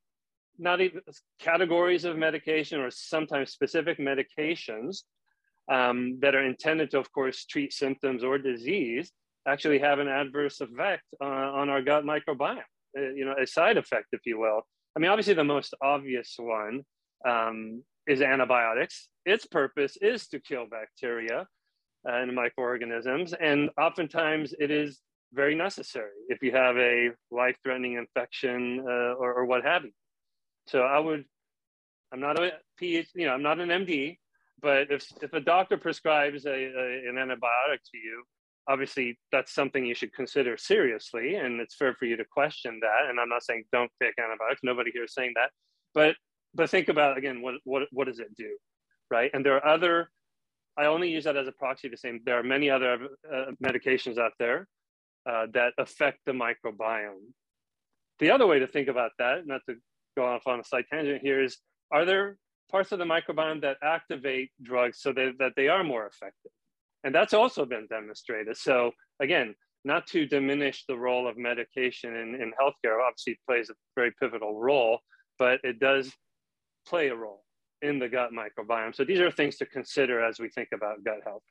[0.58, 1.02] not even
[1.40, 5.04] categories of medication or sometimes specific medications
[5.72, 9.12] um, that are intended to, of course, treat symptoms or disease
[9.48, 12.60] actually have an adverse effect uh, on our gut microbiome,
[12.98, 14.62] uh, you know, a side effect, if you will.
[14.96, 16.84] I mean, obviously, the most obvious one
[17.26, 19.10] um, is antibiotics.
[19.26, 21.48] Its purpose is to kill bacteria
[22.04, 25.02] and microorganisms, and oftentimes it is
[25.34, 29.92] very necessary if you have a life-threatening infection uh, or, or, what have you.
[30.68, 31.26] So I would,
[32.14, 34.18] I'm not a PhD, you know, I'm not an MD,
[34.62, 38.24] but if if a doctor prescribes a, a, an antibiotic to you,
[38.68, 43.10] obviously that's something you should consider seriously, and it's fair for you to question that.
[43.10, 44.62] And I'm not saying don't take antibiotics.
[44.64, 45.52] Nobody here is saying that,
[45.94, 46.16] but
[46.56, 48.58] but think about again what what what does it do,
[49.12, 49.30] right?
[49.34, 50.10] And there are other.
[50.78, 54.18] I only use that as a proxy to say there are many other uh, medications
[54.18, 54.68] out there
[55.30, 57.32] uh, that affect the microbiome.
[58.20, 59.76] The other way to think about that, not to
[60.18, 61.58] go off on a side tangent here, is
[61.92, 62.38] are there
[62.70, 66.52] parts of the microbiome that activate drugs so that, that they are more effective?
[67.04, 68.58] And that's also been demonstrated.
[68.58, 68.92] So
[69.22, 74.12] again, not to diminish the role of medication in, in healthcare, obviously plays a very
[74.20, 75.00] pivotal role,
[75.38, 76.12] but it does
[76.88, 77.44] play a role
[77.82, 78.96] in the gut microbiome.
[78.96, 81.44] So these are things to consider as we think about gut health.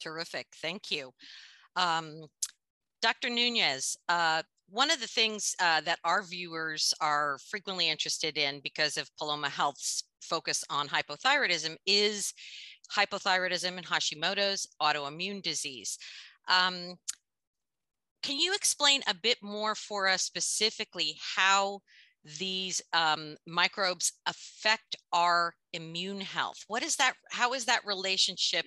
[0.00, 1.12] Terrific, thank you.
[1.76, 2.24] Um,
[3.02, 3.30] Dr.
[3.30, 8.96] Nunez, uh, one of the things uh, that our viewers are frequently interested in because
[8.96, 12.32] of Paloma Health's focus on hypothyroidism is
[12.94, 15.98] hypothyroidism and Hashimoto's autoimmune disease.
[16.48, 16.94] Um,
[18.22, 21.80] can you explain a bit more for us specifically how
[22.38, 26.64] these um, microbes affect our immune health?
[26.68, 27.14] What is that?
[27.30, 28.66] How is that relationship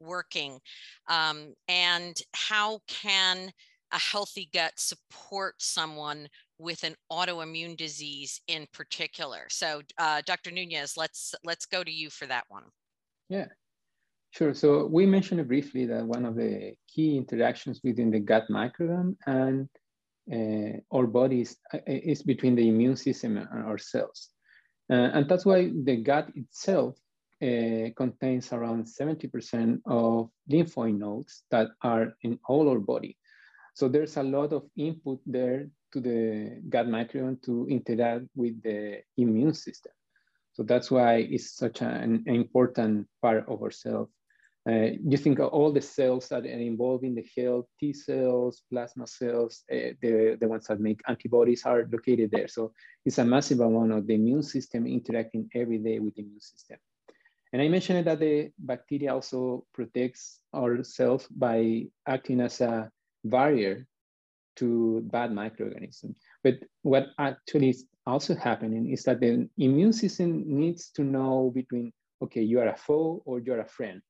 [0.00, 0.60] working?
[1.08, 3.52] Um, and how can
[3.92, 9.46] a healthy gut support someone with an autoimmune disease in particular.
[9.48, 10.50] So, uh, Dr.
[10.50, 12.64] Nunez, let's let's go to you for that one.
[13.28, 13.46] Yeah,
[14.30, 14.54] sure.
[14.54, 19.68] So we mentioned briefly that one of the key interactions within the gut microbiome and
[20.32, 24.30] uh, our bodies uh, is between the immune system and our cells,
[24.90, 26.96] uh, and that's why the gut itself
[27.42, 33.18] uh, contains around 70% of lymphoid nodes that are in all our body.
[33.74, 39.02] So there's a lot of input there to the gut microbiome to interact with the
[39.16, 39.92] immune system.
[40.52, 44.12] So that's why it's such an, important part of ourselves.
[44.66, 49.06] Uh, you think all the cells that are involved in the health, T cells, plasma
[49.06, 52.48] cells, uh, the, the ones that make antibodies are located there.
[52.48, 52.72] So
[53.04, 56.78] it's a massive amount of the immune system interacting every day with the immune system.
[57.52, 62.90] And I mentioned that the bacteria also protects our cells by acting as a
[63.22, 63.86] barrier
[64.56, 66.16] to bad microorganisms.
[66.42, 71.92] But what actually is also happening is that the immune system needs to know between,
[72.22, 74.00] okay, you are a foe or you're a friend.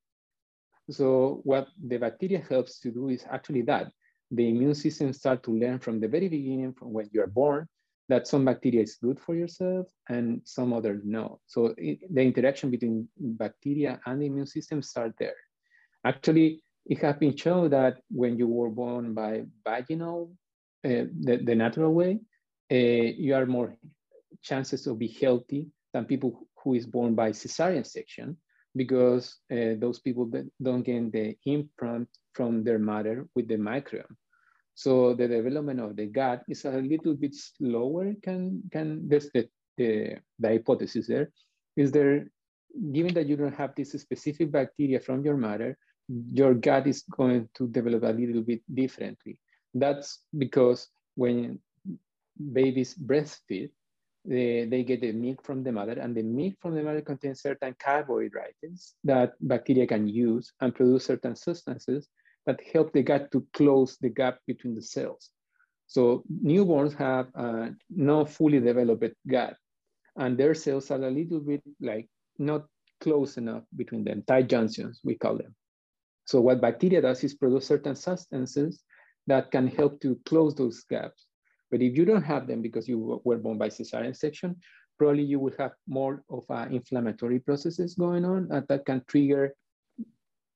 [0.90, 3.90] So what the bacteria helps to do is actually that.
[4.31, 7.68] The immune system start to learn from the very beginning, from when you're born,
[8.09, 11.40] that some bacteria is good for yourself and some others no.
[11.47, 15.37] So it, the interaction between bacteria and the immune system start there.
[16.05, 20.33] Actually, it has been shown that when you were born by vaginal,
[20.85, 22.20] uh, the, the natural way,
[22.70, 23.75] uh, you are more
[24.42, 28.37] chances to be healthy than people who is born by cesarean section
[28.76, 30.30] because uh, those people
[30.62, 34.16] don't get the imprint from their mother with the microbiome.
[34.74, 38.12] So the development of the gut is a little bit slower.
[38.22, 41.30] Can can there's the, the the hypothesis there
[41.76, 42.26] is there
[42.92, 45.78] given that you don't have this specific bacteria from your mother,
[46.32, 49.38] your gut is going to develop a little bit differently.
[49.72, 51.60] That's because when
[52.52, 53.70] babies breastfeed,
[54.24, 57.42] they, they get the milk from the mother, and the milk from the mother contains
[57.42, 62.08] certain carbohydrates that bacteria can use and produce certain substances
[62.46, 65.30] that help the gut to close the gap between the cells.
[65.87, 69.56] So newborns have a not fully developed gut,
[70.16, 72.08] and their cells are a little bit like
[72.38, 72.66] not
[73.00, 75.54] close enough between them, tight junctions, we call them.
[76.24, 78.82] So what bacteria does is produce certain substances
[79.26, 81.26] that can help to close those gaps.
[81.74, 84.54] But if you don't have them because you were born by cesarean section,
[84.96, 89.56] probably you will have more of uh, inflammatory processes going on that can trigger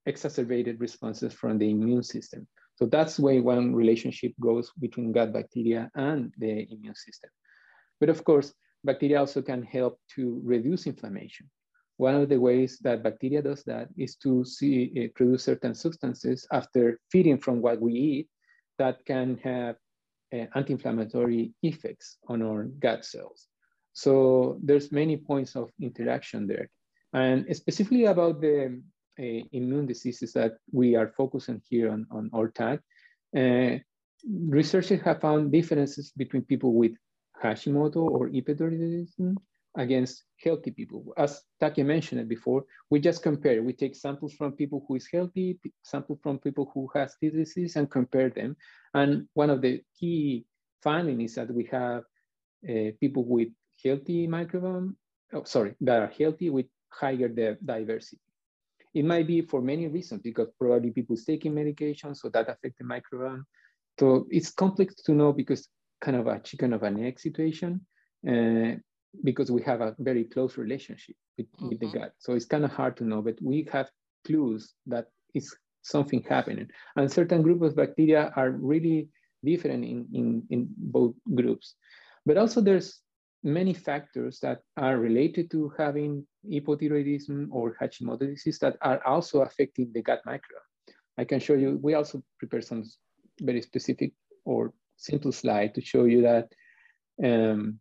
[0.07, 2.47] exacerbated responses from the immune system.
[2.77, 7.31] So that's why one relationship goes between gut bacteria and the immune system.
[7.99, 8.55] But of course,
[8.85, 11.51] bacteria also can help to reduce inflammation.
[11.97, 16.47] One of the ways that bacteria does that is to see, uh, produce certain substances
[16.53, 18.29] after feeding from what we eat
[18.79, 19.88] that can have uh,
[20.33, 23.49] anti-inflammatory effects on our gut cells.
[23.93, 26.69] So there's many points of interaction there.
[27.13, 28.81] And specifically about the
[29.19, 29.23] uh,
[29.53, 32.81] immune diseases that we are focusing here on, on our tag,
[33.37, 33.79] uh,
[34.49, 36.93] researchers have found differences between people with
[37.43, 39.37] Hashimoto or hyperthyroidism
[39.77, 41.13] against healthy people.
[41.17, 43.63] As Taki mentioned it before, we just compare.
[43.63, 47.77] We take samples from people who is healthy, sample from people who has this disease
[47.77, 48.57] and compare them.
[48.95, 50.47] And one of the key
[50.83, 52.03] findings is that we have
[52.69, 53.49] uh, people with
[53.85, 54.95] healthy microbiome,
[55.33, 58.23] oh, sorry, that are healthy with higher the diversity.
[58.95, 62.85] It might be for many reasons because probably people's taking medication, so that affect the
[62.85, 63.45] microbiome.
[64.01, 65.69] So it's complex to know because
[66.01, 67.81] kind of a chicken of an egg situation
[68.27, 68.77] uh,
[69.25, 71.69] because we have a very close relationship with, mm-hmm.
[71.69, 71.99] with the mm-hmm.
[71.99, 72.13] gut.
[72.19, 73.91] So it's kind of hard to know, but we have
[74.27, 76.69] clues that it's something happening.
[76.97, 79.09] And certain groups of bacteria are really
[79.45, 81.75] different in, in, in both groups.
[82.27, 83.01] But also there's
[83.45, 89.91] many factors that are related to having hypothyroidism or Hashimoto disease that are also affecting
[89.93, 90.69] the gut microbiome.
[91.17, 92.85] I can show you, we also prepare some
[93.41, 94.13] very specific
[94.45, 96.49] or simple slide to show you that
[97.25, 97.79] um,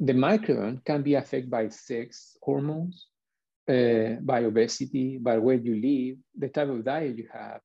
[0.00, 3.06] the microbiome can be affected by sex hormones,
[3.68, 7.60] uh, by obesity, by where you live, the type of diet you have,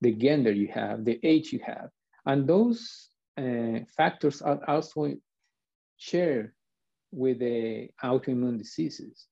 [0.00, 1.90] the gender you have, the age you have.
[2.26, 5.14] And those uh, factors are also
[5.96, 6.52] shared
[7.12, 9.26] with the autoimmune diseases.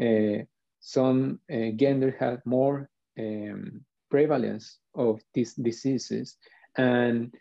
[0.00, 0.44] Uh,
[0.80, 6.36] some uh, gender have more um, prevalence of these diseases.
[6.76, 7.32] And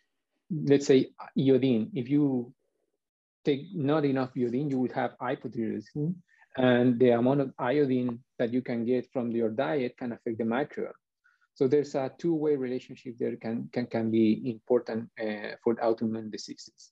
[0.52, 2.54] let's say iodine, if you
[3.46, 6.16] take not enough iodine, you will have hypothyroidism.
[6.58, 10.44] And the amount of iodine that you can get from your diet can affect the
[10.44, 10.92] microbiome.
[11.54, 16.92] So there's a two-way relationship there can, can, can be important uh, for autoimmune diseases.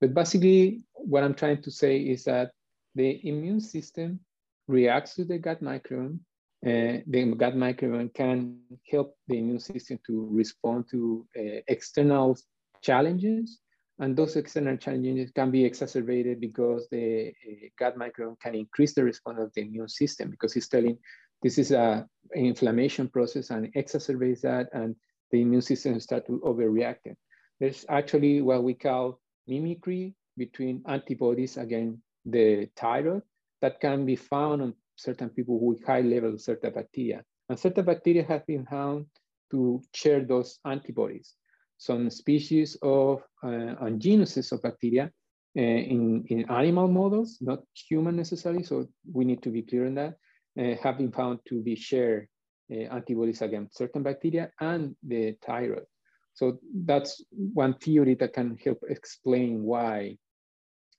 [0.00, 2.52] But basically, what I'm trying to say is that
[2.94, 4.20] the immune system
[4.68, 6.18] reacts to the gut microbiome.
[6.64, 8.58] Uh, the gut microbiome can
[8.90, 12.38] help the immune system to respond to uh, external
[12.82, 13.60] challenges
[14.00, 19.04] and those external challenges can be exacerbated because the uh, gut microbiome can increase the
[19.04, 20.98] response of the immune system because it's telling
[21.42, 24.96] this is a, inflammation process and exacerbates that and
[25.30, 27.14] the immune system start to overreact.
[27.60, 33.22] There's actually what we call mimicry between antibodies against the thyroid
[33.60, 37.22] that can be found on certain people with high levels of certain bacteria.
[37.48, 39.06] And certain bacteria have been found
[39.50, 41.34] to share those antibodies
[41.78, 45.10] some species of uh, and genuses of bacteria
[45.56, 49.94] uh, in, in animal models, not human necessarily, so we need to be clear on
[49.94, 50.14] that,
[50.58, 52.28] uh, have been found to be share
[52.70, 55.84] uh, antibodies against certain bacteria and the thyroid.
[56.32, 60.18] So that's one theory that can help explain why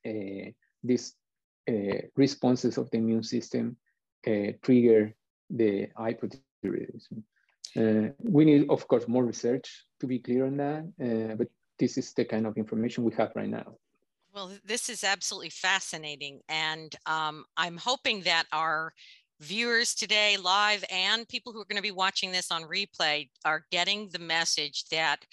[0.07, 0.51] uh,
[0.84, 1.13] these
[1.69, 3.78] uh, responses of the immune system
[4.63, 5.13] trigger
[5.49, 7.23] the hypothyroidism.
[7.76, 11.47] Uh, we need, of course, more research to be clear on that, uh, but
[11.80, 13.76] this is the kind of information we have right now.
[14.34, 16.41] Well, this is absolutely fascinating.
[16.49, 18.93] And um, I'm hoping that our
[19.39, 23.66] viewers today live and people who are going to be watching this on replay are
[23.72, 25.26] getting the message that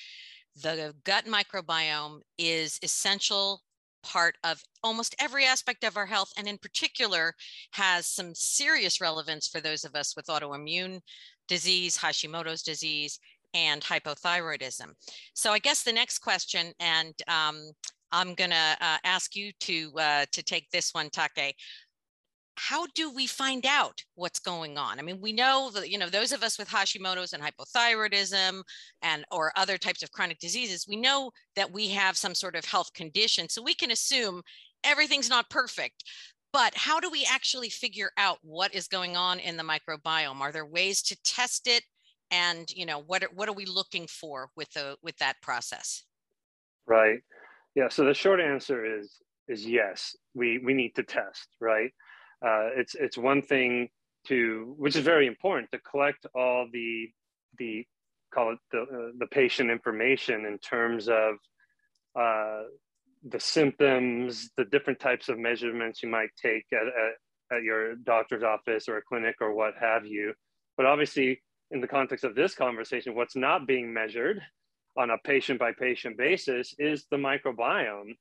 [0.62, 3.62] the gut microbiome is essential
[4.02, 7.34] part of almost every aspect of our health and in particular
[7.72, 11.00] has some serious relevance for those of us with autoimmune
[11.52, 13.18] disease, Hashimoto's disease,
[13.52, 14.88] and hypothyroidism.
[15.34, 17.70] So I guess the next question, and um,
[18.10, 21.54] I'm going to uh, ask you to uh, to take this one, Take.
[22.56, 24.98] How do we find out what's going on?
[24.98, 28.62] I mean, we know that you know those of us with Hashimoto's and hypothyroidism
[29.02, 32.64] and or other types of chronic diseases, we know that we have some sort of
[32.64, 34.40] health condition, so we can assume
[34.84, 36.04] everything's not perfect
[36.52, 40.40] but how do we actually figure out what is going on in the microbiome?
[40.40, 41.82] Are there ways to test it?
[42.30, 46.04] And you know what are, what are we looking for with the with that process?
[46.86, 47.20] Right.
[47.74, 51.90] Yeah so the short answer is is yes we we need to test right?
[52.44, 53.88] Uh, it's it's one thing
[54.26, 57.08] to which is very important to collect all the
[57.58, 57.86] the
[58.32, 61.34] call it the uh, the patient information in terms of
[62.18, 62.62] uh,
[63.28, 68.42] the symptoms, the different types of measurements you might take at, at, at, your doctor's
[68.42, 70.32] office or a clinic or what have you.
[70.76, 74.40] But obviously, in the context of this conversation, what's not being measured
[74.98, 78.16] on a patient by patient basis is the microbiome.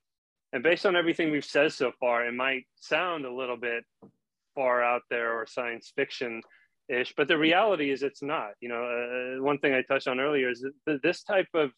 [0.53, 3.83] And based on everything we've said so far, it might sound a little bit
[4.55, 6.41] far out there or science fiction
[6.89, 8.51] ish, but the reality is it's not.
[8.59, 10.65] You know, uh, one thing I touched on earlier is
[11.03, 11.71] this type of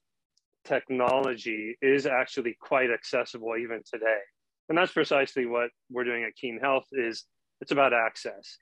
[0.66, 4.20] technology is actually quite accessible even today.
[4.70, 7.26] And that's precisely what we're doing at Kean Health is
[7.61, 8.57] it's about access.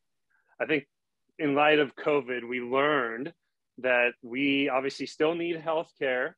[0.59, 0.85] I think
[1.39, 3.33] in light of COVID, we learned
[3.79, 6.33] that we obviously still need healthcare,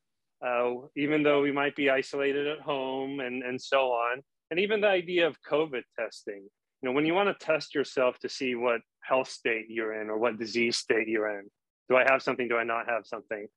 [0.46, 4.22] uh, even though we might be isolated at home and, and so on.
[4.52, 6.48] and even the idea of COVID testing.
[6.82, 10.10] You know, when you want to test yourself to see what health state you're in
[10.10, 11.50] or what disease state you're in,
[11.90, 12.48] do I have something?
[12.48, 13.48] Do I not have something?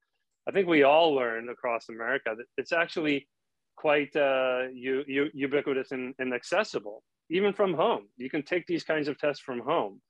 [0.49, 3.29] I think we all learned across America that it's actually
[3.77, 8.09] quite uh, u- u- ubiquitous and, and accessible, even from home.
[8.17, 10.01] You can take these kinds of tests from home.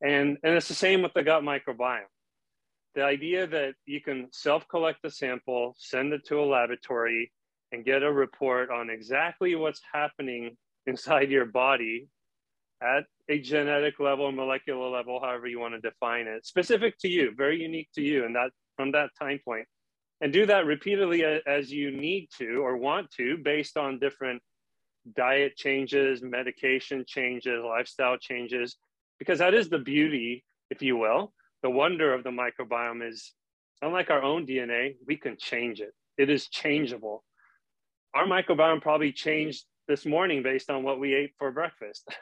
[0.00, 2.10] And, and it's the same with the gut microbiome.
[2.94, 7.32] The idea that you can self collect the sample, send it to a laboratory,
[7.72, 10.56] and get a report on exactly what's happening
[10.86, 12.08] inside your body
[12.82, 17.32] at a genetic level, molecular level, however you want to define it, specific to you,
[17.36, 19.66] very unique to you, and that from that time point,
[20.20, 24.42] and do that repeatedly as you need to or want to, based on different
[25.16, 28.76] diet changes, medication changes, lifestyle changes,
[29.18, 33.32] because that is the beauty, if you will, the wonder of the microbiome is,
[33.82, 35.92] unlike our own DNA, we can change it.
[36.16, 37.24] It is changeable.
[38.14, 42.08] Our microbiome probably changed this morning based on what we ate for breakfast.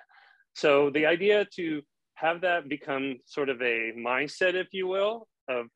[0.54, 1.80] So the idea to
[2.12, 5.66] have that become sort of a mindset, if you will, of,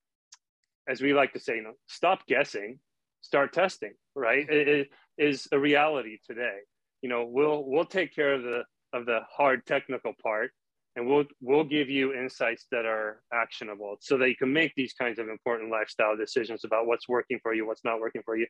[0.88, 2.78] as we like to say, you know, stop guessing,
[3.20, 4.48] start testing, right?
[4.48, 6.58] It, it is a reality today.
[7.02, 10.50] You know, we'll we'll take care of the of the hard technical part,
[10.94, 14.92] and we'll we'll give you insights that are actionable, so that you can make these
[14.94, 18.46] kinds of important lifestyle decisions about what's working for you, what's not working for you.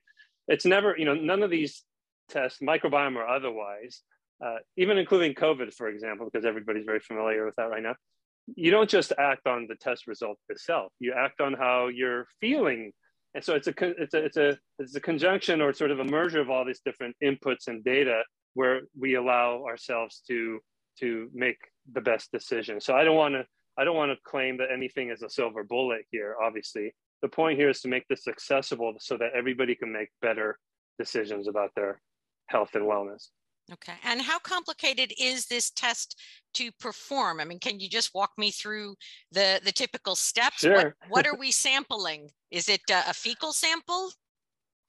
[0.48, 1.82] It's never, you know, none of these
[2.28, 4.02] tests, microbiome or otherwise,
[4.44, 7.94] uh, even including COVID, for example, because everybody's very familiar with that right now,
[8.54, 10.92] you don't just act on the test result itself.
[11.00, 12.92] You act on how you're feeling,
[13.34, 16.04] and so it's a it's a it's a it's a conjunction or sort of a
[16.04, 18.22] merger of all these different inputs and data
[18.54, 20.60] where we allow ourselves to
[21.00, 21.58] to make
[21.92, 22.80] the best decision.
[22.80, 23.44] So I don't want to
[23.78, 26.36] I don't want to claim that anything is a silver bullet here.
[26.42, 30.58] Obviously, the point here is to make this accessible so that everybody can make better
[30.98, 32.00] decisions about their
[32.46, 33.28] health and wellness.
[33.72, 33.94] Okay.
[34.04, 36.20] And how complicated is this test
[36.54, 37.40] to perform?
[37.40, 38.94] I mean, can you just walk me through
[39.32, 40.58] the the typical steps?
[40.58, 40.74] Sure.
[40.74, 42.30] What, what are we sampling?
[42.50, 44.12] Is it a, a fecal sample?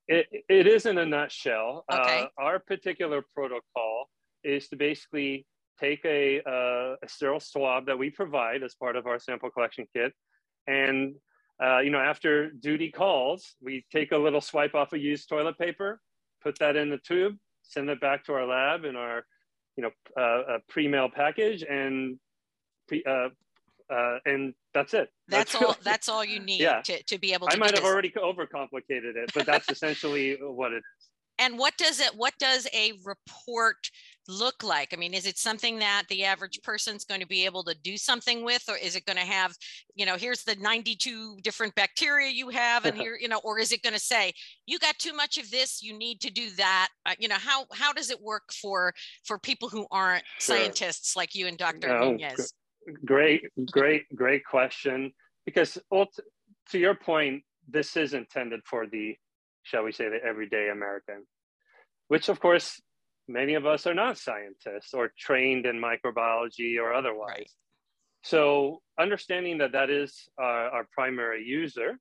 [0.08, 1.84] It, it is in a nutshell.
[1.92, 2.22] Okay.
[2.22, 4.10] Uh, our particular protocol
[4.44, 5.46] is to basically
[5.80, 9.86] take a, uh, a sterile swab that we provide as part of our sample collection
[9.94, 10.14] kit.
[10.66, 11.16] And,
[11.62, 15.58] uh, you know, after duty calls, we take a little swipe off of used toilet
[15.58, 16.02] paper,
[16.42, 17.38] put that in the tube,
[17.70, 19.26] send it back to our lab in our,
[19.76, 22.18] you know, uh, pre-mail package, and
[22.88, 23.30] pre, uh,
[23.94, 25.10] uh, and that's it.
[25.28, 25.62] That's, that's all.
[25.70, 26.82] Really, that's all you need yeah.
[26.82, 27.56] to, to be able to.
[27.56, 27.86] I might have this.
[27.86, 31.10] already overcomplicated it, but that's essentially what it is.
[31.40, 32.16] And what does it?
[32.16, 33.90] What does a report
[34.28, 34.94] look like?
[34.94, 37.98] I mean, is it something that the average person's going to be able to do
[37.98, 39.56] something with, or is it going to have,
[39.96, 43.72] you know, here's the 92 different bacteria you have, and here, you know, or is
[43.72, 44.34] it going to say
[44.66, 46.90] you got too much of this, you need to do that?
[47.06, 48.94] Uh, you know, how how does it work for
[49.26, 50.58] for people who aren't sure.
[50.58, 51.88] scientists like you and Dr.
[51.88, 52.54] No, Nunez?
[53.06, 55.12] Great, great, great question.
[55.46, 56.08] Because well,
[56.70, 59.16] to your point, this is intended for the,
[59.64, 61.26] shall we say, the everyday American,
[62.08, 62.82] which of course
[63.28, 67.30] many of us are not scientists or trained in microbiology or otherwise.
[67.38, 67.52] Right.
[68.24, 72.00] So understanding that that is our, our primary user,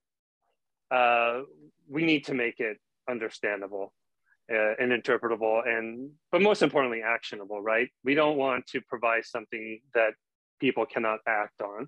[0.91, 1.41] uh,
[1.89, 2.77] we need to make it
[3.09, 3.93] understandable
[4.51, 9.79] uh, and interpretable and but most importantly actionable right we don't want to provide something
[9.93, 10.11] that
[10.59, 11.87] people cannot act on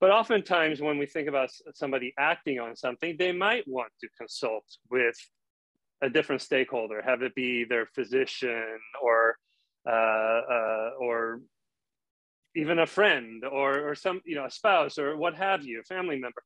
[0.00, 4.64] but oftentimes when we think about somebody acting on something they might want to consult
[4.90, 5.16] with
[6.04, 9.36] a different stakeholder, have it be their physician or
[9.88, 11.40] uh, uh, or
[12.54, 15.84] even a friend or or some you know a spouse or what have you, a
[15.84, 16.42] family member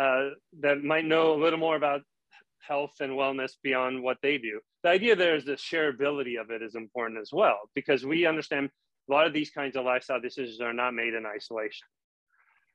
[0.00, 2.00] uh, that might know a little more about
[2.66, 4.60] health and wellness beyond what they do.
[4.82, 8.70] The idea there is the shareability of it is important as well because we understand
[9.08, 11.86] a lot of these kinds of lifestyle decisions are not made in isolation.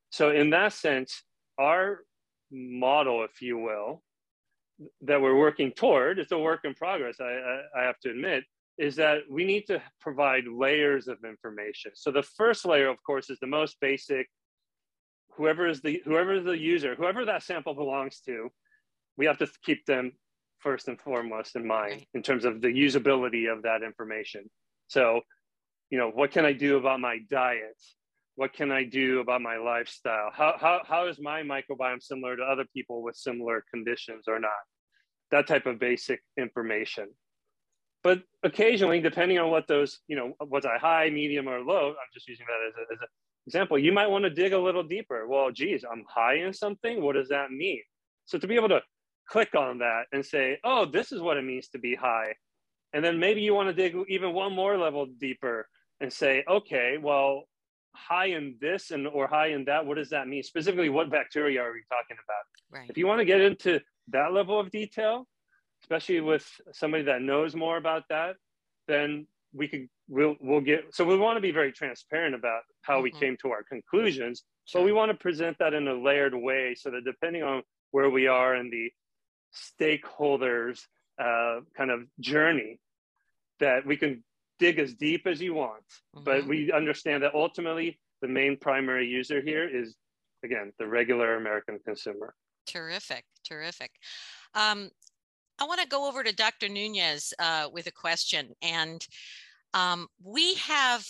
[0.09, 1.23] So in that sense,
[1.57, 2.01] our
[2.51, 4.03] model, if you will,
[5.01, 8.43] that we're working toward, it's a work in progress, I, I, I have to admit,
[8.77, 11.91] is that we need to provide layers of information.
[11.95, 14.27] So the first layer, of course, is the most basic.
[15.35, 18.49] Whoever is the whoever is the user, whoever that sample belongs to,
[19.17, 20.11] we have to keep them
[20.59, 24.49] first and foremost in mind in terms of the usability of that information.
[24.87, 25.21] So,
[25.89, 27.81] you know, what can I do about my diet?
[28.37, 30.29] What can I do about my lifestyle?
[30.31, 34.51] How, how, how is my microbiome similar to other people with similar conditions or not?
[35.31, 37.09] That type of basic information.
[38.03, 42.11] But occasionally, depending on what those, you know, was I high, medium, or low, I'm
[42.13, 43.07] just using that as, as an
[43.47, 45.27] example, you might want to dig a little deeper.
[45.27, 47.01] Well, geez, I'm high in something.
[47.01, 47.81] What does that mean?
[48.25, 48.81] So to be able to
[49.27, 52.33] click on that and say, oh, this is what it means to be high
[52.93, 55.67] And then maybe you want to dig even one more level deeper
[55.99, 57.43] and say, okay, well,
[57.97, 60.43] high in this and or high in that, what does that mean?
[60.43, 62.79] Specifically, what bacteria are we talking about?
[62.79, 62.89] Right.
[62.89, 63.79] If you want to get into
[64.09, 65.27] that level of detail,
[65.81, 68.35] especially with somebody that knows more about that,
[68.87, 72.95] then we could we'll we'll get so we want to be very transparent about how
[72.95, 73.03] mm-hmm.
[73.03, 74.81] we came to our conclusions, sure.
[74.81, 78.09] but we want to present that in a layered way so that depending on where
[78.09, 78.91] we are in the
[79.79, 80.81] stakeholders
[81.19, 82.79] uh, kind of journey,
[83.59, 84.23] that we can
[84.59, 85.83] dig as deep as you want,
[86.15, 86.23] mm-hmm.
[86.23, 89.95] but we understand that ultimately the main primary user here is
[90.43, 92.33] again the regular American consumer.
[92.65, 93.91] Terrific, terrific.
[94.53, 94.89] Um,
[95.59, 96.69] I want to go over to Dr.
[96.69, 98.53] Nunez uh, with a question.
[98.61, 99.05] And
[99.73, 101.05] um, we have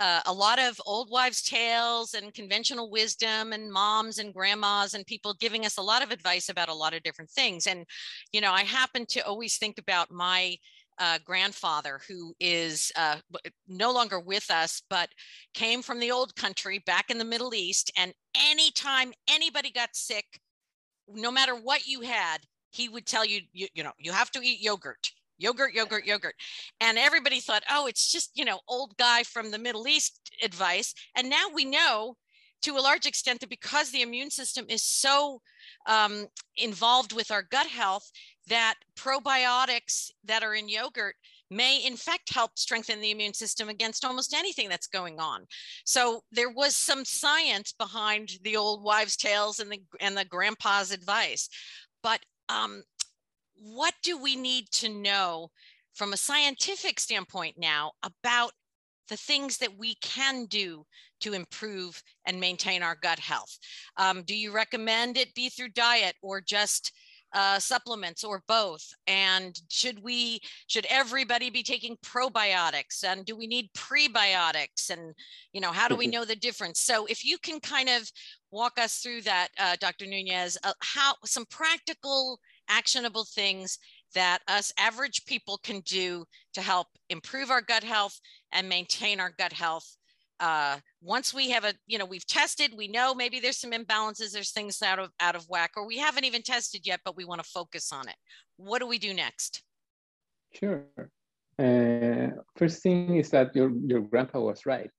[0.00, 5.06] uh, a lot of old wives' tales and conventional wisdom, and moms and grandmas and
[5.06, 7.66] people giving us a lot of advice about a lot of different things.
[7.66, 7.84] And,
[8.32, 10.56] you know, I happen to always think about my
[10.98, 13.16] uh, grandfather who is uh,
[13.68, 15.08] no longer with us, but
[15.54, 17.90] came from the old country back in the Middle East.
[17.96, 18.12] And
[18.50, 20.40] anytime anybody got sick,
[21.08, 22.38] no matter what you had,
[22.70, 26.34] he would tell you, you, you know, you have to eat yogurt yogurt, yogurt, yogurt.
[26.80, 30.94] And everybody thought, oh, it's just, you know, old guy from the Middle East advice.
[31.16, 32.16] And now we know
[32.62, 35.40] to a large extent that because the immune system is so
[35.86, 36.26] um,
[36.56, 38.08] involved with our gut health,
[38.48, 41.14] that probiotics that are in yogurt
[41.50, 45.46] may in fact help strengthen the immune system against almost anything that's going on.
[45.84, 50.90] So there was some science behind the old wives' tales and the and the grandpa's
[50.90, 51.48] advice.
[52.02, 52.82] But um,
[53.54, 55.50] what do we need to know
[55.94, 58.52] from a scientific standpoint now about
[59.08, 60.84] the things that we can do
[61.20, 63.58] to improve and maintain our gut health?
[63.98, 66.92] Um, do you recommend it be through diet or just
[67.32, 68.84] uh, supplements or both?
[69.06, 73.04] And should we, should everybody be taking probiotics?
[73.04, 74.90] And do we need prebiotics?
[74.90, 75.14] And,
[75.52, 76.12] you know, how do we mm-hmm.
[76.12, 76.80] know the difference?
[76.80, 78.10] So if you can kind of
[78.50, 80.06] walk us through that, uh, Dr.
[80.06, 83.78] Nunez, uh, how some practical actionable things
[84.14, 86.24] that us average people can do
[86.54, 88.20] to help improve our gut health
[88.52, 89.96] and maintain our gut health
[90.42, 94.32] uh, once we have a you know we've tested we know maybe there's some imbalances
[94.32, 97.24] there's things out of out of whack or we haven't even tested yet but we
[97.24, 98.16] want to focus on it.
[98.56, 99.62] What do we do next?
[100.52, 100.84] Sure.
[101.58, 104.90] Uh, first thing is that your your grandpa was right.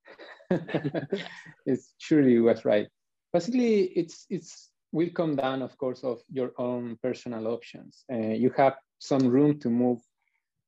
[1.65, 2.87] It's surely was right.
[3.33, 8.05] Basically it's it's will come down, of course, of your own personal options.
[8.13, 9.99] Uh, you have some room to move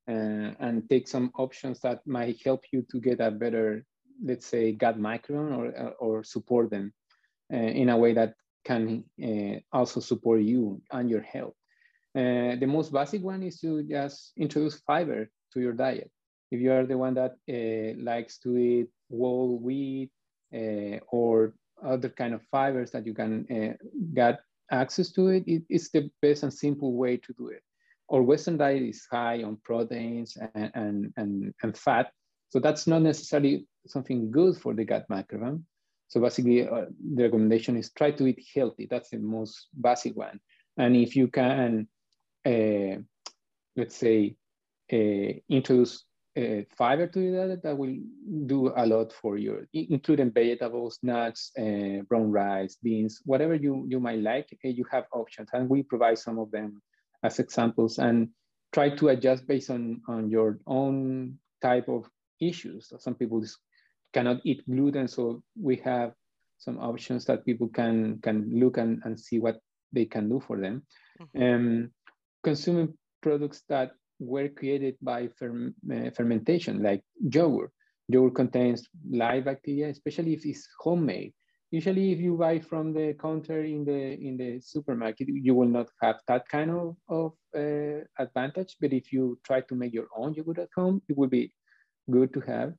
[0.10, 3.86] uh, and take some options that might help you to get a better,
[4.24, 6.94] let's say, gut microbiome or, or support them
[7.54, 11.54] uh, in a way that can uh, also support you and your health.
[12.16, 16.10] Uh, the most basic one is to just introduce fiber to your diet.
[16.52, 20.10] If you are the one that uh, likes to eat whole wheat
[21.12, 21.54] or
[21.84, 23.74] other kind of fibers that you can uh,
[24.14, 24.40] get
[24.72, 27.62] access to it, it, it's the best and simple way to do it.
[28.10, 32.12] Our Western diet is high on proteins and, and, and, and fat.
[32.50, 35.64] So that's not necessarily something good for the gut microbiome.
[36.08, 36.86] So basically uh,
[37.16, 38.88] the recommendation is try to eat healthy.
[38.90, 40.40] That's the most basic one.
[40.78, 41.88] And if you can,
[42.46, 43.02] uh,
[43.76, 44.36] let's say,
[44.92, 46.06] uh, introduce
[46.38, 47.96] uh, fiber to that that will
[48.46, 54.00] do a lot for you, including vegetables, nuts, uh, brown rice, beans, whatever you, you
[54.00, 55.50] might like, uh, you have options.
[55.54, 56.82] And we provide some of them
[57.24, 58.30] as examples and
[58.74, 62.06] try to adjust based on, on your own type of
[62.40, 62.90] issues.
[62.90, 63.44] So some people
[64.14, 66.14] cannot eat gluten, so we have
[66.58, 69.60] some options that people can, can look and, and see what
[69.92, 70.84] they can do for them.
[71.22, 71.44] Mm-hmm.
[71.44, 71.92] Um,
[72.44, 77.72] consuming products that were created by ferm uh, fermentation, like yogurt.
[78.08, 81.34] Yogurt contains live bacteria, especially if it's homemade.
[81.72, 85.88] Usually, if you buy from the counter in the in the supermarket, you will not
[86.02, 88.78] have that kind of, of uh, advantage.
[88.80, 91.52] But if you try to make your own yogurt at home, it will be
[92.10, 92.70] good to have.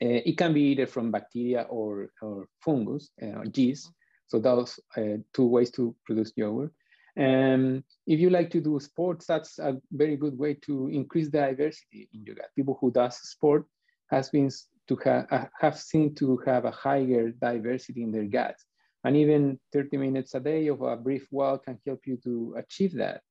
[0.00, 3.90] Uh, it can be either from bacteria or, or fungus, uh, yeast.
[4.28, 6.72] So those uh, two ways to produce yogurt.
[7.16, 11.38] And if you like to do sports, that's a very good way to increase the
[11.38, 12.50] diversity in your gut.
[12.54, 13.64] People who does sport
[14.10, 14.50] has been
[14.86, 18.64] to have, uh, have seen to have a higher diversity in their guts.
[19.02, 22.94] And even 30 minutes a day of a brief walk can help you to achieve
[22.94, 23.22] that.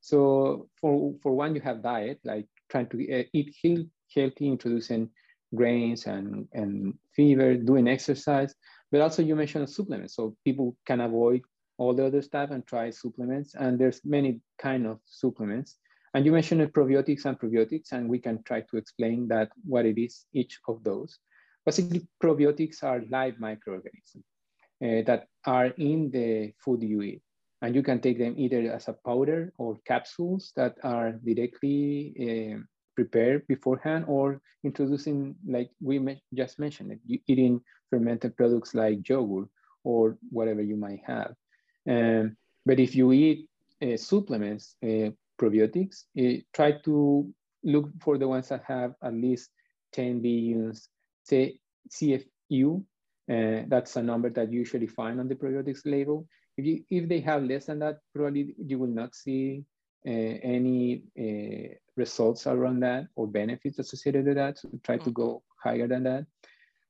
[0.00, 3.54] So for, for one, you have diet, like trying to uh, eat
[4.14, 5.10] healthy, introducing
[5.54, 8.54] grains and, and fever, doing exercise,
[8.90, 10.16] but also you mentioned supplements.
[10.16, 11.42] So people can avoid
[11.78, 13.54] all the other stuff and try supplements.
[13.54, 15.78] And there's many kind of supplements.
[16.14, 19.98] And you mentioned probiotics and probiotics, and we can try to explain that what it
[19.98, 21.18] is, each of those.
[21.64, 24.24] Basically, probiotics are live microorganisms
[24.84, 27.22] uh, that are in the food you eat.
[27.62, 32.58] And you can take them either as a powder or capsules that are directly uh,
[32.94, 39.48] prepared beforehand or introducing, like we just mentioned, it, eating fermented products like yogurt
[39.84, 41.34] or whatever you might have.
[41.88, 43.48] Um, but if you eat
[43.82, 47.32] uh, supplements, uh, probiotics, uh, try to
[47.64, 49.50] look for the ones that have at least
[49.92, 50.88] 10 billions,
[51.24, 51.58] say
[51.90, 52.84] CFU.
[53.30, 56.26] Uh, that's a number that you usually find on the probiotics label.
[56.56, 59.64] If, you, if they have less than that, probably you will not see
[60.10, 64.58] any uh, results around that or benefits associated with that.
[64.58, 65.68] So try to go mm-hmm.
[65.68, 66.26] higher than that.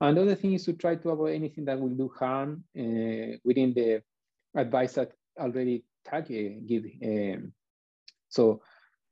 [0.00, 4.02] Another thing is to try to avoid anything that will do harm uh, within the
[4.56, 6.84] advice that already Take give.
[7.04, 7.52] Um,
[8.28, 8.60] so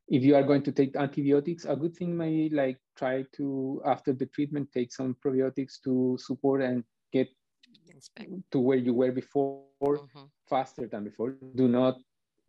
[0.08, 4.12] if you are going to take antibiotics, a good thing may like try to, after
[4.12, 7.28] the treatment, take some probiotics to support and get
[8.50, 10.24] to where you were before mm-hmm.
[10.48, 11.36] faster than before.
[11.54, 11.98] Do not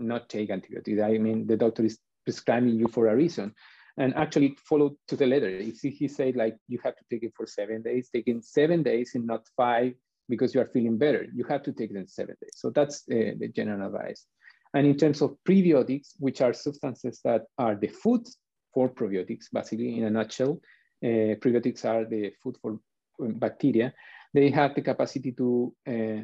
[0.02, 1.02] not take antibiotics.
[1.02, 3.54] I mean, the doctor is prescribing you for a reason.
[3.97, 5.49] And actually follow to the letter.
[5.49, 9.12] If he said like you have to take it for seven days, taking seven days
[9.16, 9.93] and not five
[10.30, 11.26] because you are feeling better.
[11.36, 12.54] You have to take them seven days.
[12.56, 14.26] So that's uh, the general advice.
[14.74, 18.26] And in terms of prebiotics, which are substances that are the food
[18.74, 20.62] for probiotics, basically in a nutshell,
[21.04, 22.80] uh, prebiotics are the food for
[23.22, 23.93] um, bacteria.
[24.34, 26.24] They have the capacity to uh,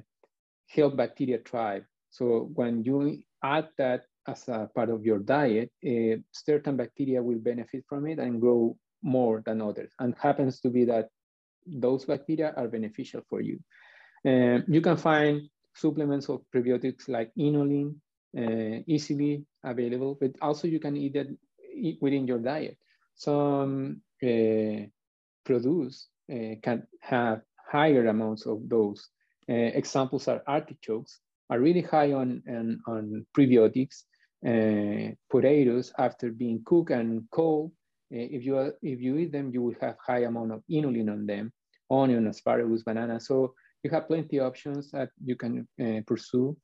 [0.70, 1.84] help bacteria thrive.
[2.10, 7.40] So when you add that as a part of your diet, uh, certain bacteria will
[7.40, 9.92] benefit from it and grow more than others.
[10.00, 11.10] And happens to be that
[11.66, 13.60] those bacteria are beneficial for you.
[14.26, 17.96] Uh, you can find supplements of prebiotics like inulin,
[18.38, 21.28] uh, easily available, but also you can eat it
[22.02, 22.78] within your diet.
[23.16, 24.88] Some uh,
[25.46, 29.10] produce uh, can have higher amounts of those.
[29.50, 34.04] Examples are artichokes, are really high on, on, on prebiotics.
[34.46, 37.72] Uh, potatoes, after being cooked and cold,
[38.10, 41.52] if you if you eat them, you will have high amount of inulin on them.
[41.90, 43.20] Onion, asparagus, banana.
[43.20, 46.56] So you have plenty of options that you can uh, pursue,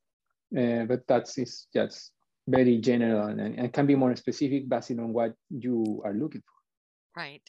[0.58, 2.12] uh, but that's is just
[2.48, 7.22] very general and, and, can be more specific based on what you are looking for.
[7.22, 7.42] Right.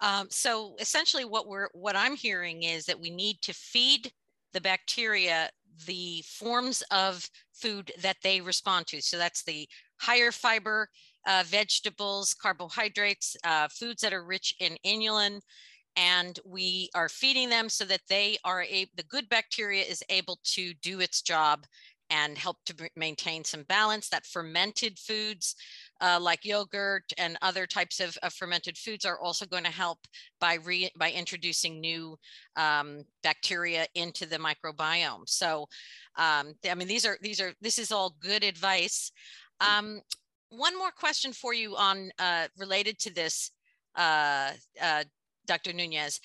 [0.00, 4.10] Um, so essentially, what we're what I'm hearing is that we need to feed
[4.52, 5.50] the bacteria
[5.86, 9.00] the forms of food that they respond to.
[9.00, 9.68] So that's the
[10.00, 10.88] higher fiber
[11.26, 15.40] uh, vegetables, carbohydrates, uh, foods that are rich in inulin,
[15.96, 20.38] and we are feeding them so that they are a the good bacteria is able
[20.44, 21.64] to do its job
[22.10, 25.54] and help to maintain some balance that fermented foods
[26.02, 29.98] uh, like yogurt and other types of, of, fermented foods are also going to help
[30.40, 32.16] by re, by introducing new
[32.56, 35.66] um, bacteria into the microbiome so
[36.16, 39.12] um, i mean these are these are this is all good advice
[39.60, 40.00] um,
[40.50, 43.52] one more question for you on uh, related to this
[43.96, 44.50] uh,
[44.80, 45.04] uh
[45.46, 45.72] Dr.
[45.72, 46.20] Nunez.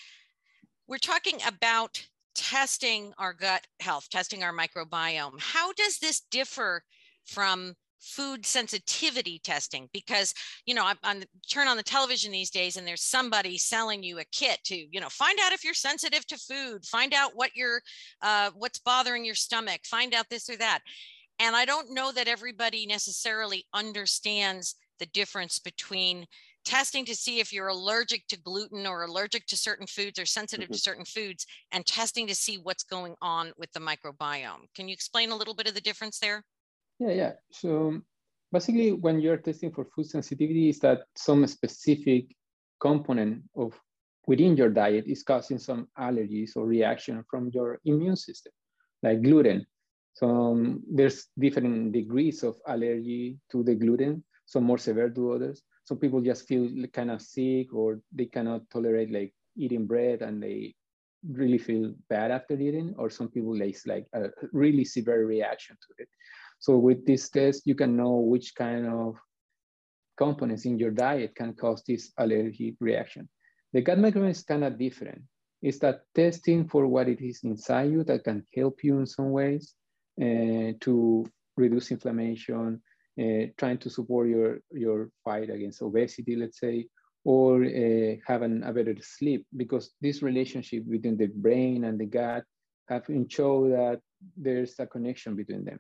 [0.88, 2.02] We're talking about
[2.36, 5.40] testing our gut health, testing our microbiome.
[5.40, 6.84] How does this differ
[7.26, 10.34] from food sensitivity testing because
[10.66, 14.20] you know I'm on turn on the television these days and there's somebody selling you
[14.20, 17.56] a kit to you know find out if you're sensitive to food find out what
[17.56, 17.82] your
[18.22, 20.80] uh, what's bothering your stomach find out this or that
[21.40, 26.26] and i don't know that everybody necessarily understands the difference between
[26.68, 30.66] testing to see if you're allergic to gluten or allergic to certain foods or sensitive
[30.66, 30.74] mm-hmm.
[30.74, 34.68] to certain foods and testing to see what's going on with the microbiome.
[34.76, 36.44] Can you explain a little bit of the difference there?
[37.00, 37.32] Yeah, yeah.
[37.52, 38.02] So
[38.52, 42.36] basically when you're testing for food sensitivity is that some specific
[42.80, 43.80] component of
[44.28, 48.52] within your diet is causing some allergies or reaction from your immune system,
[49.04, 49.66] like gluten.
[50.14, 55.64] So um, there's different degrees of allergy to the gluten, some more severe to others
[55.88, 60.44] some people just feel kind of sick or they cannot tolerate like eating bread and
[60.44, 60.76] they
[61.30, 66.04] really feel bad after eating or some people like like a really severe reaction to
[66.04, 66.10] it
[66.60, 69.16] so with this test you can know which kind of
[70.18, 73.30] components in your diet can cause this allergic reaction
[73.74, 75.22] the gut microbiome is kind of different
[75.62, 79.32] it's that testing for what it is inside you that can help you in some
[79.32, 79.74] ways
[80.22, 82.82] uh, to reduce inflammation
[83.20, 86.88] uh, trying to support your, your fight against obesity, let's say,
[87.24, 92.44] or uh, having a better sleep, because this relationship between the brain and the gut
[92.88, 94.00] have been shown that
[94.38, 95.80] there's a connection between them.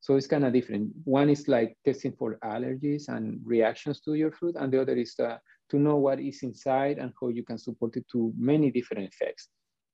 [0.00, 0.92] So it's kind of different.
[1.04, 5.14] One is like testing for allergies and reactions to your food, and the other is
[5.18, 5.36] uh,
[5.70, 9.48] to know what is inside and how you can support it to many different effects.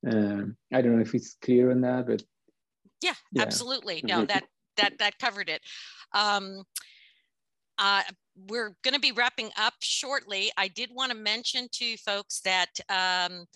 [0.08, 2.22] Um, I don't know if it's clear on that, but
[3.02, 3.42] yeah, yeah.
[3.42, 4.00] absolutely.
[4.04, 4.44] No, that
[4.76, 5.62] that that covered it.
[6.12, 6.62] Um,
[7.78, 8.02] uh,
[8.48, 10.50] we're going to be wrapping up shortly.
[10.56, 13.46] I did want to mention to folks that um,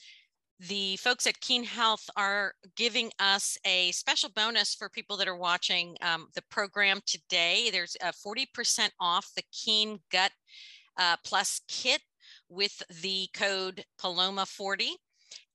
[0.69, 5.37] the folks at Kean Health are giving us a special bonus for people that are
[5.37, 7.71] watching um, the program today.
[7.73, 10.33] There's a 40% off the Kean Gut
[10.99, 12.03] uh, Plus kit
[12.51, 14.91] with the code Paloma40.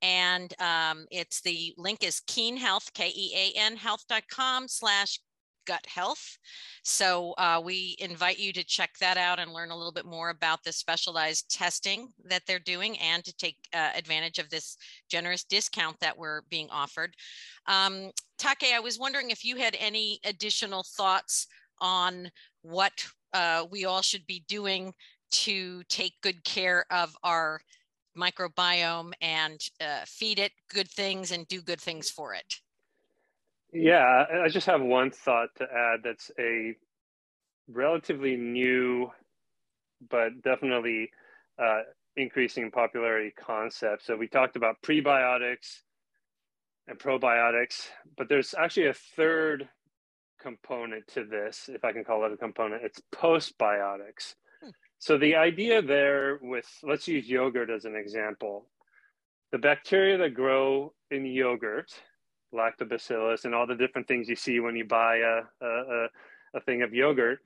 [0.01, 5.19] And um, it's the link is Kean Health, K E A N health.com slash
[5.66, 6.38] gut health.
[6.84, 10.30] So uh, we invite you to check that out and learn a little bit more
[10.30, 14.78] about the specialized testing that they're doing and to take uh, advantage of this
[15.09, 17.13] generous discount that we're being offered.
[17.68, 21.47] Um, Take, I was wondering if you had any additional thoughts
[21.80, 22.30] on
[22.61, 24.93] what uh, we all should be doing
[25.32, 27.59] to take good care of our
[28.18, 32.55] microbiome and uh, feed it good things and do good things for it.
[33.78, 36.76] Yeah, I just have one thought to add that's a
[37.67, 39.11] relatively new,
[40.09, 41.09] but definitely
[41.61, 41.82] uh,
[42.15, 44.05] increasing popularity concept.
[44.05, 45.82] So we talked about prebiotics
[46.88, 49.67] and probiotics, but there's actually a third
[50.39, 52.82] component to this, if I can call it a component.
[52.82, 54.36] It's postbiotics.
[54.63, 54.69] Hmm.
[54.99, 58.69] So the idea there with, let's use yogurt as an example.
[59.51, 61.91] The bacteria that grow in yogurt
[62.55, 66.07] lactobacillus, and all the different things you see when you buy a, a,
[66.55, 67.39] a thing of yogurt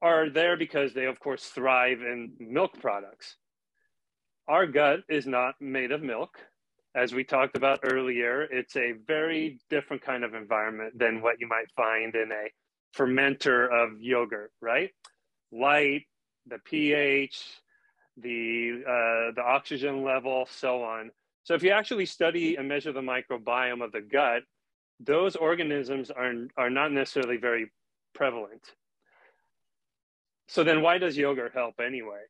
[0.00, 3.36] are there because they, of course, thrive in milk products.
[4.48, 6.38] Our gut is not made of milk.
[6.94, 11.48] As we talked about earlier, it's a very different kind of environment than what you
[11.48, 12.50] might find in a
[12.94, 14.90] fermenter of yogurt, right?
[15.52, 16.02] Light,
[16.46, 17.40] the pH,
[18.18, 21.10] the uh, the oxygen level, so on.
[21.44, 24.42] So if you actually study and measure the microbiome of the gut,
[25.00, 27.70] those organisms are, are not necessarily very
[28.14, 28.62] prevalent.
[30.48, 32.22] So then why does yogurt help anyway?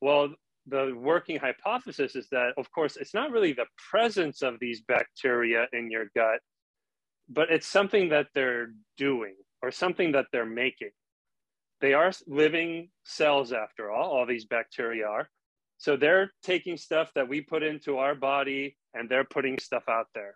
[0.00, 0.34] Well,
[0.66, 5.66] the working hypothesis is that, of course, it's not really the presence of these bacteria
[5.72, 6.40] in your gut,
[7.28, 10.90] but it's something that they're doing or something that they're making.
[11.80, 15.28] They are living cells, after all, all these bacteria are.
[15.80, 20.08] So they're taking stuff that we put into our body and they're putting stuff out
[20.14, 20.34] there.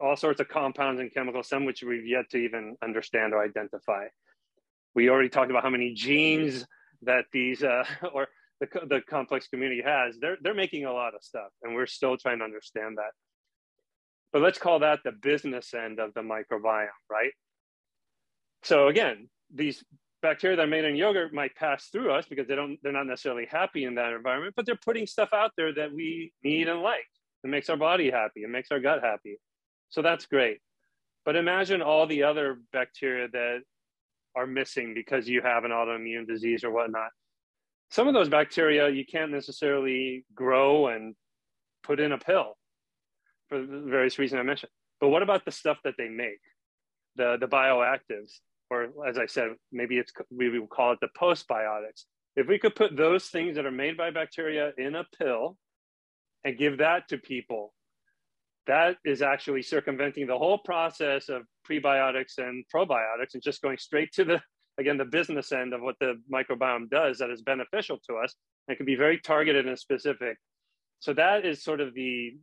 [0.00, 4.04] All sorts of compounds and chemicals, some which we've yet to even understand or identify.
[4.94, 6.64] We already talked about how many genes
[7.02, 7.82] that these, uh,
[8.14, 8.28] or
[8.60, 10.16] the, the complex community has.
[10.20, 13.10] They're, they're making a lot of stuff and we're still trying to understand that.
[14.32, 17.32] But let's call that the business end of the microbiome, right?
[18.62, 19.82] So again, these
[20.22, 23.06] bacteria that are made in yogurt might pass through us because they don't they're not
[23.06, 26.82] necessarily happy in that environment but they're putting stuff out there that we need and
[26.82, 27.06] like.
[27.44, 28.42] It makes our body happy.
[28.42, 29.38] It makes our gut happy.
[29.90, 30.58] So that's great.
[31.24, 33.60] But imagine all the other bacteria that
[34.34, 37.10] are missing because you have an autoimmune disease or whatnot.
[37.90, 41.14] Some of those bacteria you can't necessarily grow and
[41.82, 42.56] put in a pill
[43.48, 44.72] for the various reasons i mentioned.
[45.00, 46.40] But what about the stuff that they make?
[47.16, 48.40] The the bioactives
[48.70, 52.04] or as I said, maybe it's we would call it the postbiotics.
[52.36, 55.56] If we could put those things that are made by bacteria in a pill
[56.44, 57.72] and give that to people,
[58.66, 64.12] that is actually circumventing the whole process of prebiotics and probiotics and just going straight
[64.12, 64.40] to the
[64.78, 68.34] again the business end of what the microbiome does that is beneficial to us
[68.68, 70.36] and can be very targeted and specific.
[71.00, 72.34] So that is sort of the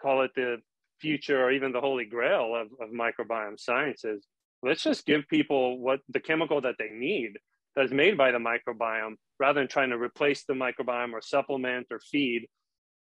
[0.00, 0.58] call it the
[1.00, 4.24] future or even the holy grail of, of microbiome sciences
[4.62, 7.32] let's just give people what the chemical that they need
[7.76, 11.86] that is made by the microbiome rather than trying to replace the microbiome or supplement
[11.90, 12.46] or feed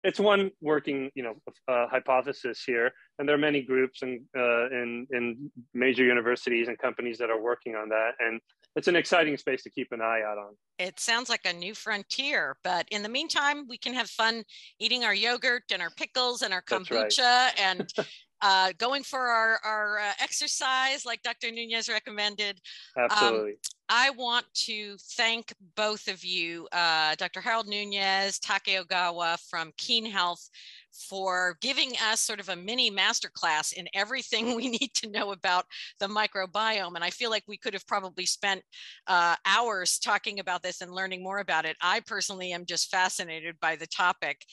[0.03, 1.35] it's one working you know
[1.67, 6.77] uh, hypothesis here and there are many groups and uh, in in major universities and
[6.77, 8.39] companies that are working on that and
[8.75, 11.73] it's an exciting space to keep an eye out on it sounds like a new
[11.73, 14.43] frontier but in the meantime we can have fun
[14.79, 17.59] eating our yogurt and our pickles and our kombucha right.
[17.59, 17.93] and
[18.41, 21.51] uh, going for our, our uh, exercise like Dr.
[21.51, 22.59] Nunez recommended.
[22.97, 23.51] Um, Absolutely.
[23.51, 23.55] Um,
[23.89, 27.41] I want to thank both of you, uh, Dr.
[27.41, 30.47] Harold Nunez, Take Ogawa from Kean Health,
[30.91, 35.65] for giving us sort of a mini masterclass in everything we need to know about
[35.99, 36.95] the microbiome.
[36.95, 38.61] And I feel like we could have probably spent
[39.07, 41.77] uh, hours talking about this and learning more about it.
[41.81, 44.43] I personally am just fascinated by the topic.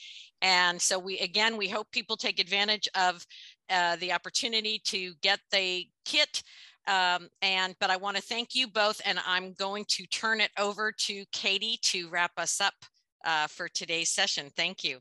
[0.41, 3.25] And so we, again, we hope people take advantage of
[3.69, 6.43] uh, the opportunity to get the kit
[6.87, 10.51] Um, and but I want to thank you both, and I'm going to turn it
[10.57, 12.75] over to Katie to wrap us up
[13.25, 14.49] uh, for today's session.
[14.55, 14.99] Thank you.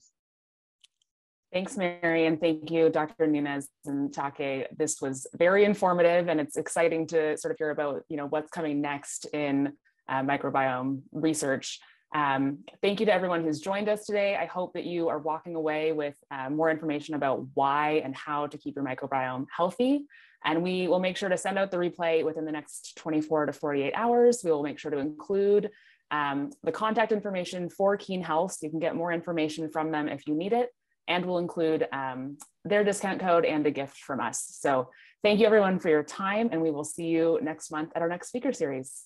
[1.52, 3.28] Thanks, Mary, and thank you, Dr.
[3.28, 4.66] Nunez and Take.
[4.76, 8.50] This was very informative, and it's exciting to sort of hear about you know what's
[8.50, 9.72] coming next in
[10.08, 11.78] uh, microbiome research.
[12.14, 14.36] Um, thank you to everyone who's joined us today.
[14.36, 18.46] I hope that you are walking away with uh, more information about why and how
[18.46, 20.06] to keep your microbiome healthy.
[20.44, 23.52] And we will make sure to send out the replay within the next 24 to
[23.52, 24.42] 48 hours.
[24.44, 25.70] We will make sure to include
[26.10, 30.08] um, the contact information for Kean Health so you can get more information from them
[30.08, 30.70] if you need it
[31.08, 34.44] and we'll include um, their discount code and a gift from us.
[34.60, 34.90] So
[35.22, 38.08] thank you everyone for your time and we will see you next month at our
[38.08, 39.04] next speaker series.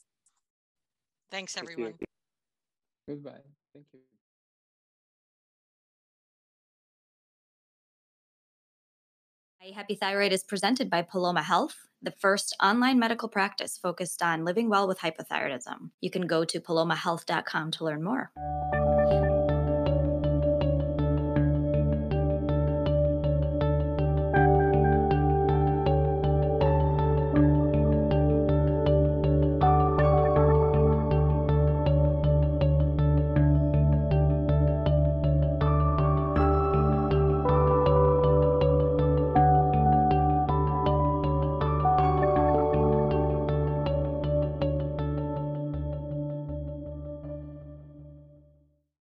[1.30, 1.94] Thanks everyone.
[3.11, 3.42] Goodbye.
[3.74, 4.00] Thank you.
[9.74, 14.68] Happy Thyroid is presented by Paloma Health, the first online medical practice focused on living
[14.68, 15.90] well with hypothyroidism.
[16.00, 18.30] You can go to palomahealth.com to learn more.